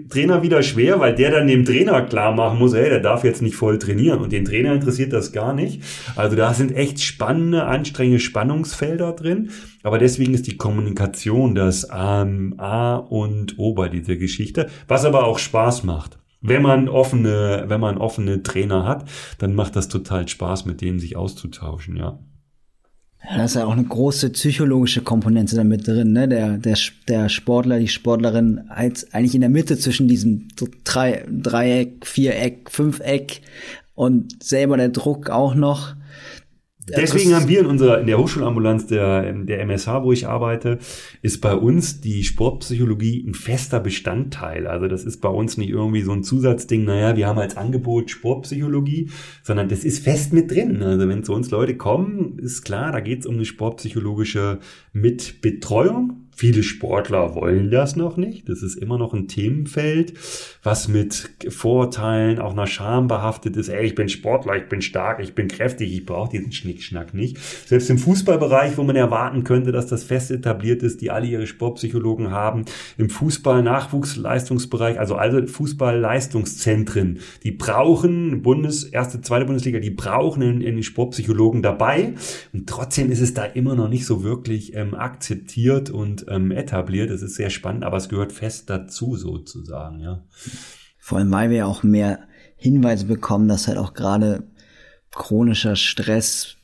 [0.09, 3.41] Trainer wieder schwer, weil der dann dem Trainer klar machen muss, hey, der darf jetzt
[3.41, 5.83] nicht voll trainieren und den Trainer interessiert das gar nicht.
[6.15, 9.49] Also da sind echt spannende, anstrengende Spannungsfelder drin.
[9.83, 15.25] Aber deswegen ist die Kommunikation das ähm, A und O bei dieser Geschichte, was aber
[15.25, 16.19] auch Spaß macht.
[16.41, 19.09] Wenn man offene, wenn man offene Trainer hat,
[19.39, 22.19] dann macht das total Spaß, mit denen sich auszutauschen, ja.
[23.30, 26.30] Ja, da ist ja auch eine große psychologische Komponente damit drin, ne?
[26.30, 26.78] Der, der,
[27.09, 30.47] der Sportler, die Sportlerin als eigentlich in der Mitte zwischen diesem
[30.86, 33.41] drei, Dreieck, Viereck, Fünfeck
[33.95, 35.95] und selber der Druck auch noch.
[36.95, 40.79] Deswegen haben wir in unserer, in der Hochschulambulanz der, der MSH, wo ich arbeite,
[41.21, 44.67] ist bei uns die Sportpsychologie ein fester Bestandteil.
[44.67, 48.09] Also das ist bei uns nicht irgendwie so ein Zusatzding, naja, wir haben als Angebot
[48.09, 49.09] Sportpsychologie,
[49.43, 50.81] sondern das ist fest mit drin.
[50.81, 54.59] Also wenn zu uns Leute kommen, ist klar, da geht es um eine sportpsychologische
[54.93, 58.47] Mitbetreuung Viele Sportler wollen das noch nicht.
[58.47, 60.13] Das ist immer noch ein Themenfeld,
[60.61, 63.69] was mit Vorurteilen, auch einer Scham behaftet ist.
[63.69, 67.39] Ey, ich bin Sportler, ich bin stark, ich bin kräftig, ich brauche diesen Schnickschnack nicht.
[67.65, 71.47] Selbst im Fußballbereich, wo man erwarten könnte, dass das fest etabliert ist, die alle ihre
[71.47, 72.65] Sportpsychologen haben.
[72.99, 80.83] Im Fußball-Nachwuchsleistungsbereich, also also Fußball-Leistungszentren, die brauchen Bundes, erste, zweite Bundesliga, die brauchen einen, einen
[80.83, 82.13] Sportpsychologen dabei.
[82.53, 87.09] Und trotzdem ist es da immer noch nicht so wirklich ähm, akzeptiert und ähm, etabliert.
[87.09, 90.23] Es ist sehr spannend, aber es gehört fest dazu sozusagen, ja.
[90.99, 92.19] Vor allem, weil wir auch mehr
[92.55, 94.43] Hinweise bekommen, dass halt auch gerade
[95.11, 96.57] chronischer Stress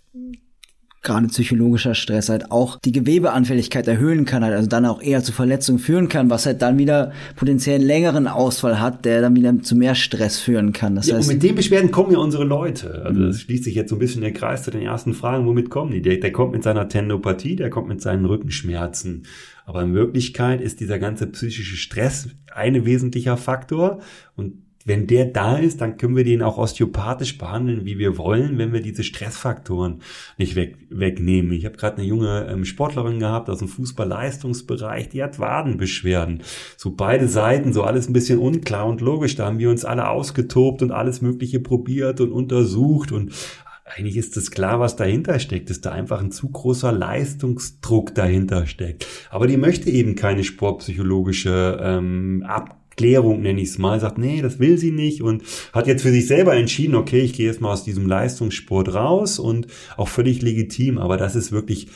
[1.04, 5.34] gerade psychologischer Stress halt auch die Gewebeanfälligkeit erhöhen kann, halt also dann auch eher zu
[5.34, 9.62] Verletzungen führen kann, was halt dann wieder potenziell einen längeren Ausfall hat, der dann wieder
[9.62, 10.96] zu mehr Stress führen kann.
[10.96, 13.04] Das ja, heißt, und mit den Beschwerden kommen ja unsere Leute.
[13.04, 15.70] Also das schließt sich jetzt so ein bisschen der Kreis zu den ersten Fragen, womit
[15.70, 16.02] kommen die?
[16.02, 19.26] Der, der kommt mit seiner Tendopathie, der kommt mit seinen Rückenschmerzen.
[19.66, 24.00] Aber in Wirklichkeit ist dieser ganze psychische Stress ein wesentlicher Faktor
[24.36, 28.58] und wenn der da ist, dann können wir den auch osteopathisch behandeln, wie wir wollen,
[28.58, 30.02] wenn wir diese Stressfaktoren
[30.38, 31.54] nicht weg, wegnehmen.
[31.54, 36.44] Ich habe gerade eine junge ähm, Sportlerin gehabt aus dem Fußballleistungsbereich, die hat Wadenbeschwerden.
[36.76, 39.36] So beide Seiten, so alles ein bisschen unklar und logisch.
[39.36, 43.32] Da haben wir uns alle ausgetobt und alles Mögliche probiert und untersucht und
[43.86, 48.66] eigentlich ist es klar, was dahinter steckt, dass da einfach ein zu großer Leistungsdruck dahinter
[48.66, 49.06] steckt.
[49.30, 54.42] Aber die möchte eben keine sportpsychologische ähm, Ab Klärung nenne ich es mal, sagt, nee,
[54.42, 57.62] das will sie nicht und hat jetzt für sich selber entschieden, okay, ich gehe jetzt
[57.62, 59.68] mal aus diesem Leistungssport raus und
[59.98, 61.88] auch völlig legitim, aber das ist wirklich,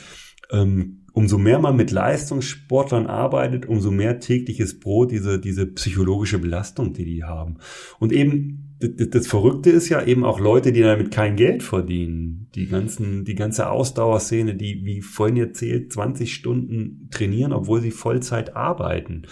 [0.50, 6.92] ähm, umso mehr man mit Leistungssportlern arbeitet, umso mehr tägliches Brot diese, diese psychologische Belastung,
[6.94, 7.58] die die haben.
[7.98, 12.48] Und eben das Verrückte ist ja eben auch Leute, die damit kein Geld verdienen.
[12.54, 18.54] Die ganzen, die ganze Ausdauerszene, die, wie vorhin erzählt, 20 Stunden trainieren, obwohl sie Vollzeit
[18.54, 19.22] arbeiten.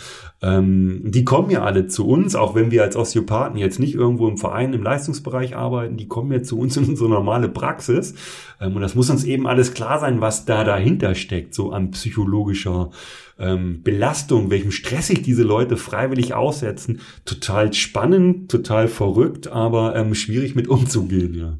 [0.42, 4.26] Ähm, die kommen ja alle zu uns, auch wenn wir als Osteopathen jetzt nicht irgendwo
[4.26, 8.14] im Verein im Leistungsbereich arbeiten, die kommen ja zu uns in unsere normale Praxis.
[8.60, 11.92] Ähm, und das muss uns eben alles klar sein, was da dahinter steckt, so an
[11.92, 12.90] psychologischer
[13.38, 20.14] ähm, Belastung, welchem Stress sich diese Leute freiwillig aussetzen, total spannend, total verrückt, aber ähm,
[20.14, 21.58] schwierig mit umzugehen, ja.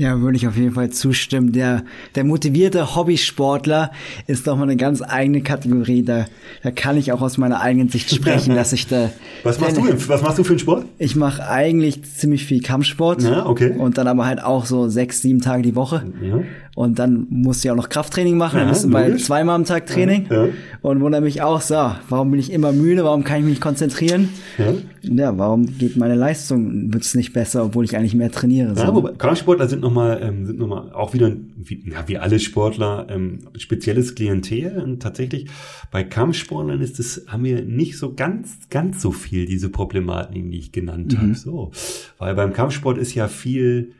[0.00, 1.52] Ja, würde ich auf jeden Fall zustimmen.
[1.52, 3.90] Der, der motivierte Hobbysportler
[4.26, 6.02] ist doch mal eine ganz eigene Kategorie.
[6.02, 6.24] Da,
[6.62, 9.10] da kann ich auch aus meiner eigenen Sicht sprechen, dass ich da.
[9.42, 10.08] Was machst denn, du?
[10.08, 10.86] Was machst du für einen Sport?
[10.98, 13.22] Ich mache eigentlich ziemlich viel Kampfsport.
[13.22, 13.74] Ja, okay.
[13.76, 16.04] Und dann aber halt auch so sechs, sieben Tage die Woche.
[16.22, 16.40] Ja.
[16.76, 19.64] Und dann musste ich auch noch Krafttraining machen, ja, dann bist du bei zweimal am
[19.64, 20.52] Tag Training ja, ja.
[20.82, 21.74] und wundere mich auch, so,
[22.08, 24.28] warum bin ich immer müde, warum kann ich mich nicht konzentrieren?
[24.56, 28.76] Ja, ja warum geht meine Leistung, wird's nicht besser, obwohl ich eigentlich mehr trainiere?
[28.76, 28.84] So.
[28.84, 32.38] Ja, wobei, Kampfsportler sind nochmal, ähm, sind noch mal auch wieder, wie, ja, wie alle
[32.38, 35.48] Sportler, ähm, spezielles Klientel und tatsächlich
[35.90, 40.58] bei Kampfsportlern ist es, haben wir nicht so ganz, ganz so viel diese Problematiken, die
[40.58, 41.18] ich genannt mhm.
[41.18, 41.34] habe.
[41.34, 41.72] So,
[42.18, 43.92] weil beim Kampfsport ist ja viel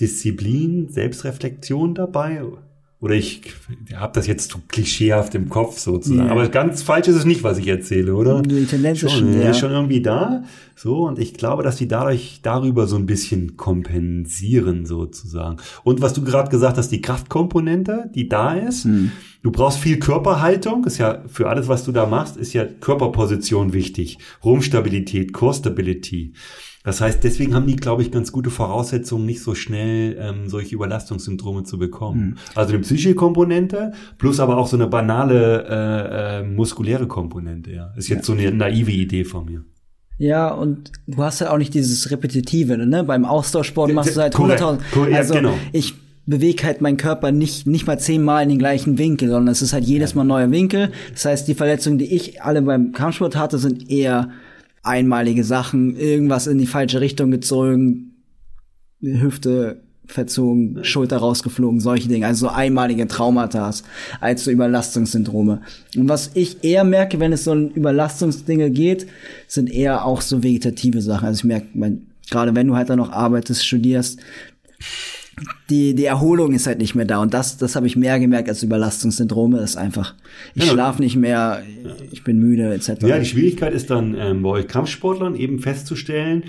[0.00, 2.42] Disziplin, Selbstreflexion dabei.
[3.00, 3.40] Oder ich
[3.94, 6.24] habe das jetzt zu klischeehaft im Kopf sozusagen.
[6.24, 6.32] Yeah.
[6.32, 8.42] Aber ganz falsch ist es nicht, was ich erzähle, oder?
[8.42, 9.54] Die Tendenz schon, ist schon, ja.
[9.54, 10.44] schon irgendwie da.
[10.76, 15.56] So, und ich glaube, dass die dadurch darüber so ein bisschen kompensieren, sozusagen.
[15.82, 18.84] Und was du gerade gesagt hast, die Kraftkomponente, die da ist.
[18.84, 19.12] Hm.
[19.42, 23.72] Du brauchst viel Körperhaltung, ist ja für alles, was du da machst, ist ja Körperposition
[23.72, 24.18] wichtig.
[24.44, 26.34] Rumpfstabilität, Core Stability.
[26.82, 30.74] Das heißt, deswegen haben die, glaube ich, ganz gute Voraussetzungen, nicht so schnell ähm, solche
[30.74, 32.20] Überlastungssyndrome zu bekommen.
[32.20, 32.36] Mhm.
[32.54, 37.70] Also eine psychische Komponente plus aber auch so eine banale äh, äh, muskuläre Komponente.
[37.70, 38.34] Ja, ist jetzt ja.
[38.34, 39.64] so eine naive Idee von mir.
[40.16, 43.04] Ja, und du hast ja auch nicht dieses Repetitive, ne?
[43.04, 44.78] Beim Austauschsport machst du halt 100.000.
[45.14, 45.54] Also ja, genau.
[45.72, 45.94] ich
[46.26, 49.72] bewege halt meinen Körper nicht, nicht mal zehnmal in den gleichen Winkel, sondern es ist
[49.72, 50.92] halt jedes Mal ein neuer Winkel.
[51.12, 54.30] Das heißt, die Verletzungen, die ich alle beim Kampfsport hatte, sind eher
[54.82, 58.14] einmalige Sachen, irgendwas in die falsche Richtung gezogen,
[59.00, 63.72] Hüfte verzogen, Schulter rausgeflogen, solche Dinge, also so einmalige Traumata
[64.20, 65.62] als so Überlastungssyndrome.
[65.96, 69.06] Und was ich eher merke, wenn es so um Überlastungsdinge geht,
[69.46, 71.28] sind eher auch so vegetative Sachen.
[71.28, 71.66] Also ich merke,
[72.30, 74.20] gerade wenn du halt dann noch arbeitest, studierst,
[75.68, 77.18] die, die Erholung ist halt nicht mehr da.
[77.18, 79.58] Und das, das habe ich mehr gemerkt als Überlastungssyndrome.
[79.58, 80.14] Das ist einfach,
[80.54, 81.62] ich ja, schlafe nicht mehr,
[82.10, 83.02] ich bin müde, etc.
[83.02, 86.44] Ja, die Schwierigkeit ist dann ähm, bei euch Kampfsportlern eben festzustellen,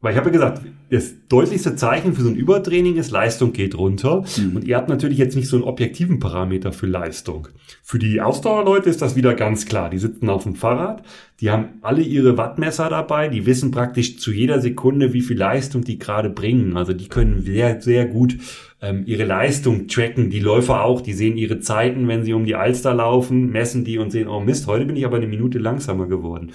[0.00, 3.76] weil ich habe ja gesagt, das deutlichste Zeichen für so ein Übertraining ist, Leistung geht
[3.76, 4.24] runter.
[4.36, 4.56] Mhm.
[4.56, 7.48] Und ihr habt natürlich jetzt nicht so einen objektiven Parameter für Leistung.
[7.82, 9.88] Für die Ausdauerleute ist das wieder ganz klar.
[9.88, 11.02] Die sitzen auf dem Fahrrad,
[11.40, 15.82] die haben alle ihre Wattmesser dabei, die wissen praktisch zu jeder Sekunde, wie viel Leistung
[15.82, 16.76] die gerade bringen.
[16.76, 18.36] Also die können sehr, sehr gut
[18.82, 20.30] ähm, ihre Leistung tracken.
[20.30, 23.98] Die Läufer auch, die sehen ihre Zeiten, wenn sie um die Alster laufen, messen die
[23.98, 26.52] und sehen, oh Mist, heute bin ich aber eine Minute langsamer geworden.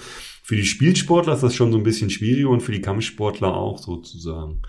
[0.51, 3.77] Für die Spielsportler ist das schon so ein bisschen schwieriger und für die Kampfsportler auch
[3.77, 4.61] sozusagen.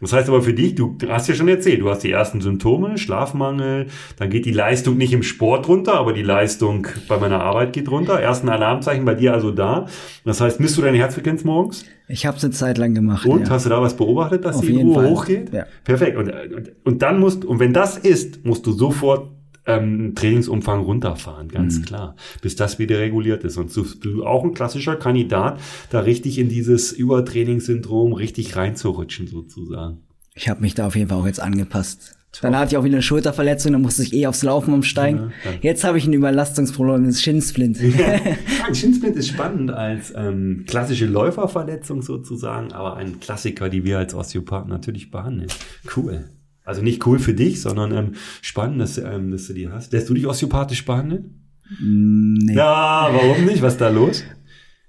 [0.00, 2.98] Das heißt aber für dich, du hast ja schon erzählt, du hast die ersten Symptome,
[2.98, 3.86] Schlafmangel,
[4.16, 7.88] dann geht die Leistung nicht im Sport runter, aber die Leistung bei meiner Arbeit geht
[7.88, 8.18] runter.
[8.18, 9.86] Ersten Alarmzeichen bei dir also da.
[10.24, 11.84] Das heißt, misst du deine Herzfrequenz morgens?
[12.08, 13.24] Ich habe es eine Zeit lang gemacht.
[13.24, 13.50] Und ja.
[13.50, 15.52] hast du da was beobachtet, dass Auf die Uhr hochgeht?
[15.52, 15.66] Ja.
[15.84, 16.16] Perfekt.
[16.16, 19.37] Und, und, und dann musst, und wenn das ist, musst du sofort
[19.68, 21.84] ähm, Trainingsumfang runterfahren, ganz mhm.
[21.84, 23.56] klar, bis das wieder reguliert ist.
[23.58, 25.60] Und du auch ein klassischer Kandidat,
[25.90, 29.98] da richtig in dieses Übertrainingssyndrom richtig reinzurutschen sozusagen.
[30.34, 32.14] Ich habe mich da auf jeden Fall auch jetzt angepasst.
[32.42, 35.32] Dann hatte ich auch wieder eine Schulterverletzung, dann musste ich eh aufs Laufen umsteigen.
[35.44, 37.80] Ja, jetzt habe ich ein das Schinsplint.
[37.80, 38.20] Ja,
[38.66, 44.14] ein Schinsplint ist spannend als ähm, klassische Läuferverletzung sozusagen, aber ein Klassiker, die wir als
[44.14, 45.48] Osteopathen natürlich behandeln.
[45.96, 46.26] Cool.
[46.68, 48.12] Also nicht cool für dich, sondern ähm,
[48.42, 49.90] spannend, dass, ähm, dass du die hast.
[49.94, 51.48] Lässt du dich osteopathisch behandeln?
[51.80, 52.54] Nee.
[52.54, 53.62] Ja, warum nicht?
[53.62, 54.22] Was ist da los?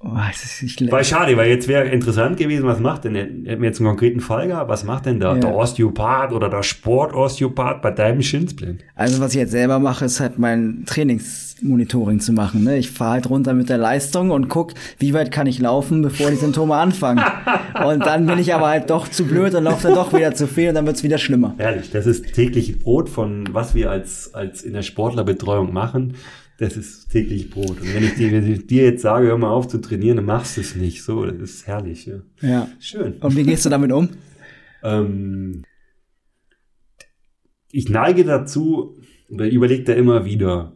[0.01, 3.89] Oh, weil schade, weil jetzt wäre interessant gewesen, was macht denn, hätten wir jetzt einen
[3.89, 5.41] konkreten Fall gehabt, was macht denn da ja.
[5.41, 8.85] der Osteopath oder der Sportosteopath bei deinem Schinsplint?
[8.95, 12.63] Also was ich jetzt selber mache, ist halt mein Trainingsmonitoring zu machen.
[12.63, 12.77] Ne?
[12.77, 16.29] Ich fahre halt runter mit der Leistung und guck, wie weit kann ich laufen, bevor
[16.29, 17.21] die Symptome anfangen.
[17.85, 20.47] und dann bin ich aber halt doch zu blöd und laufe dann doch wieder zu
[20.47, 21.55] viel und dann wird's wieder schlimmer.
[21.57, 26.15] Ehrlich, das ist täglich Brot von was wir als, als in der Sportlerbetreuung machen
[26.59, 27.81] das ist täglich Brot.
[27.81, 30.25] Und wenn ich dir, wenn ich dir jetzt sage, hör mal auf zu trainieren, dann
[30.25, 31.03] machst du es nicht.
[31.03, 32.05] So, das ist herrlich.
[32.05, 32.19] Ja.
[32.41, 32.69] ja.
[32.79, 33.13] Schön.
[33.13, 34.09] Und wie gehst du damit um?
[34.83, 35.63] ähm,
[37.71, 38.97] ich neige dazu,
[39.29, 40.73] oder überlege da immer wieder,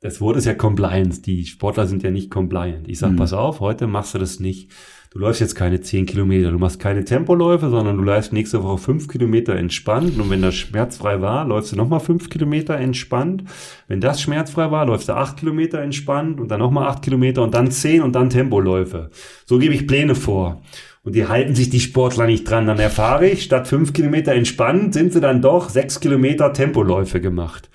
[0.00, 1.22] das Wort ist ja Compliance.
[1.22, 2.88] Die Sportler sind ja nicht compliant.
[2.88, 3.16] Ich sag, mhm.
[3.16, 4.70] pass auf, heute machst du das nicht
[5.10, 8.78] du läufst jetzt keine zehn Kilometer, du machst keine Tempoläufe, sondern du läufst nächste Woche
[8.78, 13.44] fünf Kilometer entspannt und wenn das schmerzfrei war, läufst du nochmal fünf Kilometer entspannt.
[13.86, 17.54] Wenn das schmerzfrei war, läufst du acht Kilometer entspannt und dann nochmal acht Kilometer und
[17.54, 19.10] dann zehn und dann Tempoläufe.
[19.46, 20.62] So gebe ich Pläne vor.
[21.04, 22.66] Und die halten sich die Sportler nicht dran.
[22.66, 27.70] Dann erfahre ich, statt fünf Kilometer entspannt, sind sie dann doch sechs Kilometer Tempoläufe gemacht.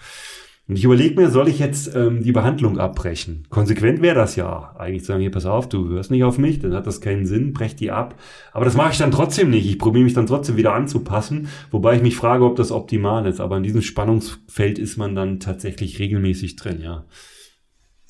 [0.67, 3.45] Und ich überlege mir, soll ich jetzt ähm, die Behandlung abbrechen?
[3.49, 4.73] Konsequent wäre das ja.
[4.77, 7.51] Eigentlich sagen, hier, pass auf, du hörst nicht auf mich, dann hat das keinen Sinn,
[7.51, 8.15] brech die ab.
[8.53, 9.67] Aber das mache ich dann trotzdem nicht.
[9.67, 13.41] Ich probiere mich dann trotzdem wieder anzupassen, wobei ich mich frage, ob das optimal ist.
[13.41, 17.03] Aber in diesem Spannungsfeld ist man dann tatsächlich regelmäßig drin, ja.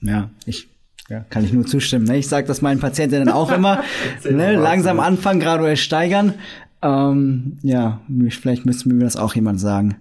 [0.01, 0.67] Ja, ich
[1.09, 2.05] ja, kann ich nur zustimmen.
[2.05, 2.17] Ne?
[2.17, 3.83] Ich sage das meinen Patientinnen auch immer.
[4.29, 4.55] ne?
[4.55, 6.35] Langsam anfangen, graduell steigern.
[6.81, 9.97] Ähm, ja, vielleicht müsste mir das auch jemand sagen.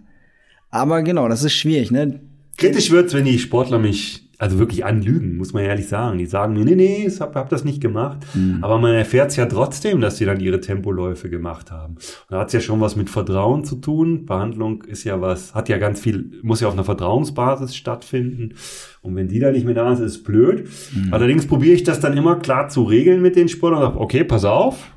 [0.70, 2.20] Aber genau, das ist schwierig, ne?
[2.62, 6.18] Kritisch wird's, wenn die Sportler mich also wirklich anlügen, muss man ehrlich sagen.
[6.18, 8.18] Die sagen mir, nee, nee, ich hab, hab das nicht gemacht.
[8.34, 8.58] Mhm.
[8.60, 11.94] Aber man erfährt es ja trotzdem, dass sie dann ihre Tempoläufe gemacht haben.
[11.94, 14.26] Und da hat's ja schon was mit Vertrauen zu tun.
[14.26, 18.54] Behandlung ist ja was, hat ja ganz viel, muss ja auf einer Vertrauensbasis stattfinden.
[19.00, 20.68] Und wenn die da nicht mehr da ist, ist es blöd.
[20.92, 21.12] Mhm.
[21.12, 24.24] Allerdings probiere ich das dann immer klar zu regeln mit den Sportlern und sage, okay,
[24.24, 24.92] pass auf,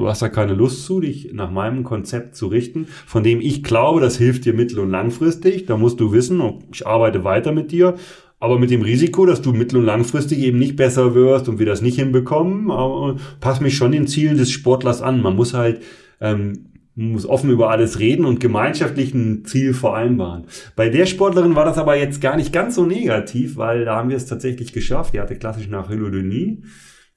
[0.00, 3.62] du hast da keine Lust zu, dich nach meinem Konzept zu richten, von dem ich
[3.62, 5.66] glaube, das hilft dir mittel- und langfristig.
[5.66, 6.42] Da musst du wissen,
[6.72, 7.94] ich arbeite weiter mit dir
[8.42, 11.66] aber mit dem Risiko, dass du mittel- und langfristig eben nicht besser wirst und wir
[11.66, 15.20] das nicht hinbekommen, aber pass mich schon den Zielen des Sportlers an.
[15.20, 15.82] Man muss halt
[16.22, 20.46] ähm, muss offen über alles reden und gemeinschaftlich ein Ziel vereinbaren.
[20.76, 24.08] Bei der Sportlerin war das aber jetzt gar nicht ganz so negativ, weil da haben
[24.08, 25.14] wir es tatsächlich geschafft.
[25.14, 26.62] Die hatte klassisch nach Hylodynie.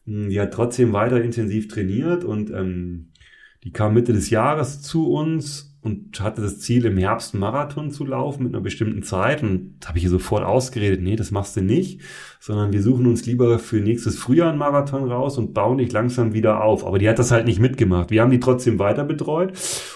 [0.05, 3.11] Hm, die hat trotzdem weiter intensiv trainiert und ähm,
[3.63, 7.91] die kam Mitte des Jahres zu uns und hatte das Ziel, im Herbst einen Marathon
[7.91, 9.43] zu laufen mit einer bestimmten Zeit.
[9.43, 11.99] Und da habe ich ihr sofort ausgeredet, nee, das machst du nicht,
[12.39, 16.33] sondern wir suchen uns lieber für nächstes Frühjahr einen Marathon raus und bauen dich langsam
[16.33, 16.85] wieder auf.
[16.85, 18.11] Aber die hat das halt nicht mitgemacht.
[18.11, 19.51] Wir haben die trotzdem weiter betreut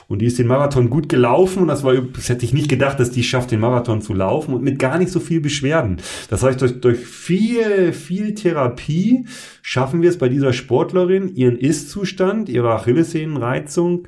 [0.09, 2.99] und die ist den Marathon gut gelaufen und das war, das hätte ich nicht gedacht,
[2.99, 5.97] dass die schafft, den Marathon zu laufen und mit gar nicht so viel Beschwerden.
[6.29, 9.25] Das heißt, durch, durch viel, viel Therapie
[9.61, 14.07] schaffen wir es bei dieser Sportlerin, ihren Ist-Zustand, ihre Achillessehnenreizung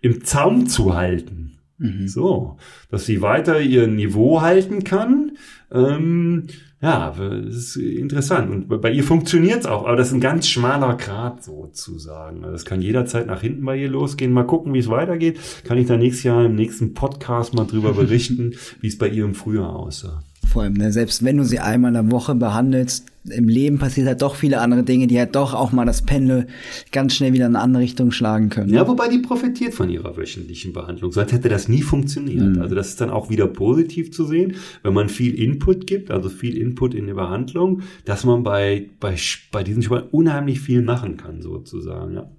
[0.00, 1.58] im Zaum zu halten.
[1.78, 2.08] Mhm.
[2.08, 2.58] So,
[2.90, 5.32] dass sie weiter ihr Niveau halten kann.
[5.72, 6.46] Ähm,
[6.82, 8.50] ja, das ist interessant.
[8.50, 12.38] Und bei ihr funktioniert's auch, aber das ist ein ganz schmaler Grad sozusagen.
[12.42, 14.32] Also das kann jederzeit nach hinten bei ihr losgehen.
[14.32, 15.38] Mal gucken, wie es weitergeht.
[15.64, 19.24] Kann ich da nächstes Jahr im nächsten Podcast mal drüber berichten, wie es bei ihr
[19.24, 20.22] im Frühjahr aussah.
[20.50, 24.08] Vor allem, ne, selbst wenn du sie einmal in der Woche behandelst, im Leben passiert
[24.08, 26.48] halt doch viele andere Dinge, die halt doch auch mal das Pendel
[26.90, 28.74] ganz schnell wieder in eine andere Richtung schlagen können.
[28.74, 31.12] Ja, wobei die profitiert von ihrer wöchentlichen Behandlung.
[31.12, 32.56] Sonst hätte das nie funktioniert.
[32.56, 32.62] Mhm.
[32.62, 36.28] Also das ist dann auch wieder positiv zu sehen, wenn man viel Input gibt, also
[36.28, 39.14] viel Input in die Behandlung, dass man bei, bei,
[39.52, 42.30] bei diesen Spielen unheimlich viel machen kann, sozusagen, ja.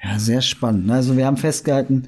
[0.00, 0.88] Ja, sehr spannend.
[0.92, 2.04] Also wir haben festgehalten,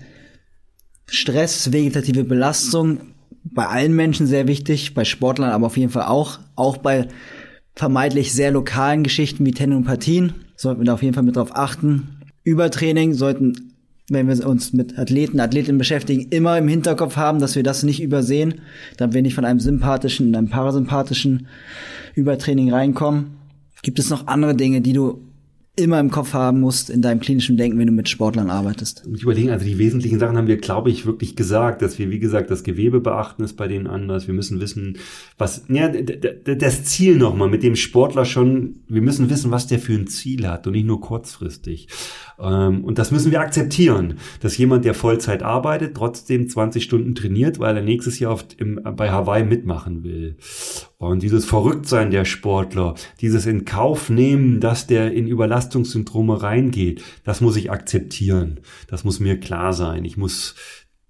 [1.06, 3.00] Stress, vegetative Belastung,
[3.44, 7.08] bei allen Menschen sehr wichtig, bei Sportlern aber auf jeden Fall auch, auch bei
[7.74, 12.20] vermeintlich sehr lokalen Geschichten wie Tendinopathien sollten wir da auf jeden Fall mit drauf achten.
[12.44, 13.72] Übertraining sollten,
[14.10, 18.02] wenn wir uns mit Athleten, Athletinnen beschäftigen, immer im Hinterkopf haben, dass wir das nicht
[18.02, 18.60] übersehen,
[18.98, 21.46] damit wir nicht von einem sympathischen in einem parasympathischen
[22.14, 23.36] Übertraining reinkommen.
[23.82, 25.22] Gibt es noch andere Dinge, die du
[25.80, 29.02] immer im Kopf haben musst in deinem klinischen Denken, wenn du mit Sportlern arbeitest.
[29.12, 32.18] Ich überlege, also die wesentlichen Sachen haben wir, glaube ich, wirklich gesagt, dass wir, wie
[32.18, 34.26] gesagt, das Gewebe beachten ist bei denen anders.
[34.26, 34.98] Wir müssen wissen,
[35.38, 39.94] was, ja, das Ziel nochmal mit dem Sportler schon, wir müssen wissen, was der für
[39.94, 41.88] ein Ziel hat und nicht nur kurzfristig.
[42.38, 47.58] Ähm, und das müssen wir akzeptieren, dass jemand, der Vollzeit arbeitet, trotzdem 20 Stunden trainiert,
[47.58, 50.36] weil er nächstes Jahr oft im, bei Hawaii mitmachen will.
[51.00, 57.40] Und dieses Verrücktsein der Sportler, dieses in Kauf nehmen, dass der in Überlastungssyndrome reingeht, das
[57.40, 58.60] muss ich akzeptieren.
[58.86, 60.04] Das muss mir klar sein.
[60.04, 60.56] Ich muss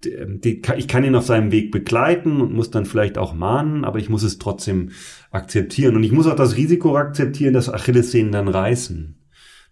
[0.05, 4.09] ich kann ihn auf seinem Weg begleiten und muss dann vielleicht auch mahnen, aber ich
[4.09, 4.93] muss es trotzdem
[5.33, 5.97] akzeptieren.
[5.97, 9.19] Und ich muss auch das Risiko akzeptieren, dass Achillessehnen dann reißen.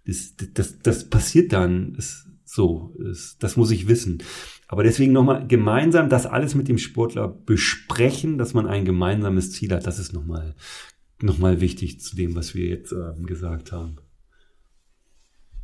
[0.05, 1.95] Das, das, das passiert dann.
[1.95, 2.93] Das, so,
[3.39, 4.19] das muss ich wissen.
[4.69, 9.73] Aber deswegen nochmal gemeinsam das alles mit dem Sportler besprechen, dass man ein gemeinsames Ziel
[9.73, 9.87] hat.
[9.87, 10.55] Das ist nochmal
[11.21, 13.97] noch mal wichtig zu dem, was wir jetzt äh, gesagt haben.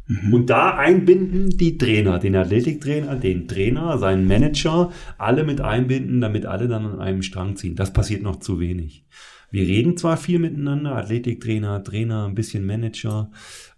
[0.06, 0.34] Mhm.
[0.34, 6.46] Und da einbinden die Trainer, den Athletiktrainer, den Trainer, seinen Manager, alle mit einbinden, damit
[6.46, 7.76] alle dann an einem Strang ziehen.
[7.76, 9.06] Das passiert noch zu wenig.
[9.50, 13.30] Wir reden zwar viel miteinander, Athletiktrainer, Trainer, ein bisschen Manager,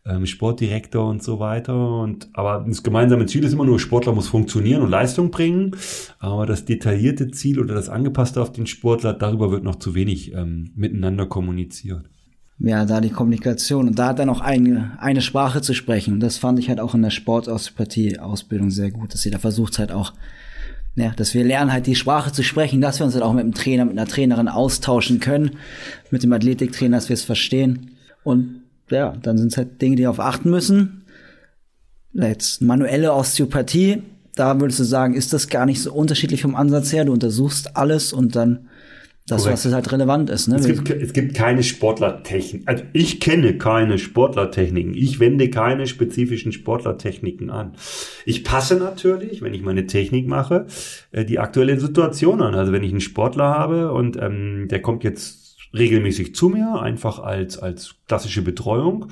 [0.08, 2.00] ähm, Sportdirektor und so weiter.
[2.00, 5.76] Und aber das gemeinsame Ziel ist immer nur, Sportler muss funktionieren und Leistung bringen.
[6.18, 10.32] Aber das detaillierte Ziel oder das angepasste auf den Sportler, darüber wird noch zu wenig
[10.34, 12.04] ähm, miteinander kommuniziert.
[12.58, 16.14] Ja, da die Kommunikation und da hat er noch eine, eine Sprache zu sprechen.
[16.14, 19.78] Und das fand ich halt auch in der Sportosteopathie-Ausbildung sehr gut, dass sie da versucht
[19.78, 20.12] halt auch
[20.98, 23.44] ja, dass wir lernen halt die Sprache zu sprechen, dass wir uns halt auch mit
[23.44, 25.58] dem Trainer, mit einer Trainerin austauschen können,
[26.10, 27.90] mit dem Athletiktrainer, dass wir es verstehen.
[28.24, 31.04] Und ja, dann sind es halt Dinge, die auf achten müssen.
[32.12, 34.02] Jetzt manuelle Osteopathie,
[34.34, 37.04] da würdest du sagen, ist das gar nicht so unterschiedlich vom Ansatz her.
[37.04, 38.68] Du untersuchst alles und dann
[39.26, 39.64] das, Korrekt.
[39.64, 40.46] was halt relevant ist.
[40.46, 40.56] Ne?
[40.56, 42.62] Es, gibt, es gibt keine Sportlertechnik.
[42.66, 44.94] Also ich kenne keine Sportlertechniken.
[44.94, 47.72] Ich wende keine spezifischen Sportlertechniken an.
[48.24, 50.66] Ich passe natürlich, wenn ich meine Technik mache,
[51.10, 52.54] äh, die aktuelle Situation an.
[52.54, 55.45] Also wenn ich einen Sportler habe und ähm, der kommt jetzt
[55.76, 59.10] regelmäßig zu mir, einfach als, als klassische Betreuung,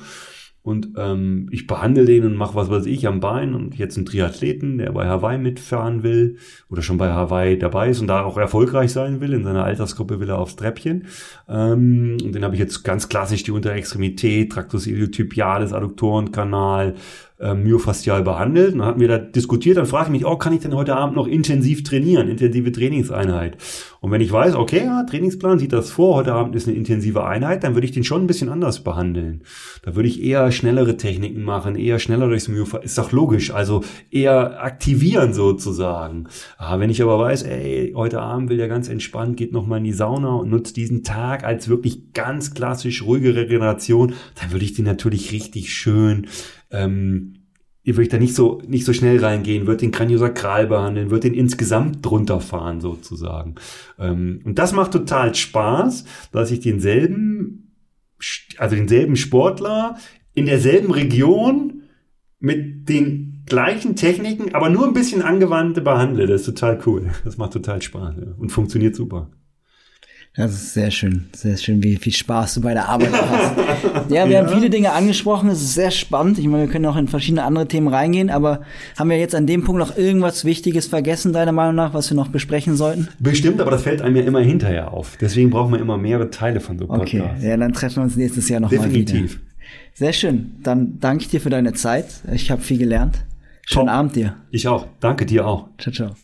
[0.64, 4.06] und ähm, ich behandle den und mache was weiß ich am Bein und jetzt einen
[4.06, 6.38] Triathleten, der bei Hawaii mitfahren will
[6.70, 9.34] oder schon bei Hawaii dabei ist und da auch erfolgreich sein will.
[9.34, 11.04] In seiner Altersgruppe will er aufs Treppchen.
[11.50, 16.94] Ähm, und den habe ich jetzt ganz klassisch die Unterextremität, Tractus iliotibialis, Adduktorenkanal,
[17.40, 18.72] äh, myofaszial behandelt.
[18.72, 20.94] Und dann hatten wir da diskutiert, dann frage ich mich, oh, kann ich denn heute
[20.94, 23.56] Abend noch intensiv trainieren, intensive Trainingseinheit?
[24.00, 27.24] Und wenn ich weiß, okay, ja, Trainingsplan sieht das vor, heute Abend ist eine intensive
[27.24, 29.42] Einheit, dann würde ich den schon ein bisschen anders behandeln.
[29.82, 33.82] Da würde ich eher schnellere Techniken machen, eher schneller durchs Myofaszial, ist doch logisch, also
[34.10, 36.28] eher aktivieren sozusagen.
[36.58, 39.84] Ah, wenn ich aber weiß, ey, heute Abend will der ganz entspannt, geht nochmal in
[39.84, 44.74] die Sauna und nutzt diesen Tag als wirklich ganz klassisch ruhige Regeneration, dann würde ich
[44.74, 46.26] den natürlich richtig schön
[46.70, 47.34] ähm,
[47.84, 51.34] ihr würde da nicht so, nicht so schnell reingehen, wird den Kraniosakral behandeln, wird den
[51.34, 53.54] insgesamt drunter fahren sozusagen.
[53.98, 57.76] Ähm, und das macht total Spaß, dass ich denselben,
[58.56, 59.96] also denselben Sportler
[60.32, 61.82] in derselben Region
[62.40, 66.26] mit den gleichen Techniken, aber nur ein bisschen angewandte behandle.
[66.26, 67.10] Das ist total cool.
[67.24, 68.32] Das macht total Spaß ja.
[68.38, 69.30] und funktioniert super.
[70.36, 74.10] Das ist sehr schön, sehr schön, wie viel Spaß du bei der Arbeit hast.
[74.10, 74.40] ja, wir ja.
[74.40, 76.40] haben viele Dinge angesprochen, es ist sehr spannend.
[76.40, 78.62] Ich meine, wir können auch in verschiedene andere Themen reingehen, aber
[78.98, 82.16] haben wir jetzt an dem Punkt noch irgendwas Wichtiges vergessen, deiner Meinung nach, was wir
[82.16, 83.08] noch besprechen sollten?
[83.20, 85.16] Bestimmt, aber das fällt einem ja immer hinterher auf.
[85.20, 87.14] Deswegen brauchen wir immer mehrere Teile von so Podcasts.
[87.38, 89.12] Okay, ja, dann treffen wir uns nächstes Jahr nochmal wieder.
[89.12, 89.40] Definitiv.
[89.94, 90.56] Sehr schön.
[90.64, 92.06] Dann danke ich dir für deine Zeit.
[92.32, 93.24] Ich habe viel gelernt.
[93.66, 93.94] Schönen Top.
[93.94, 94.34] Abend dir.
[94.50, 94.86] Ich auch.
[94.98, 95.68] Danke dir auch.
[95.78, 96.16] Ciao, ciao.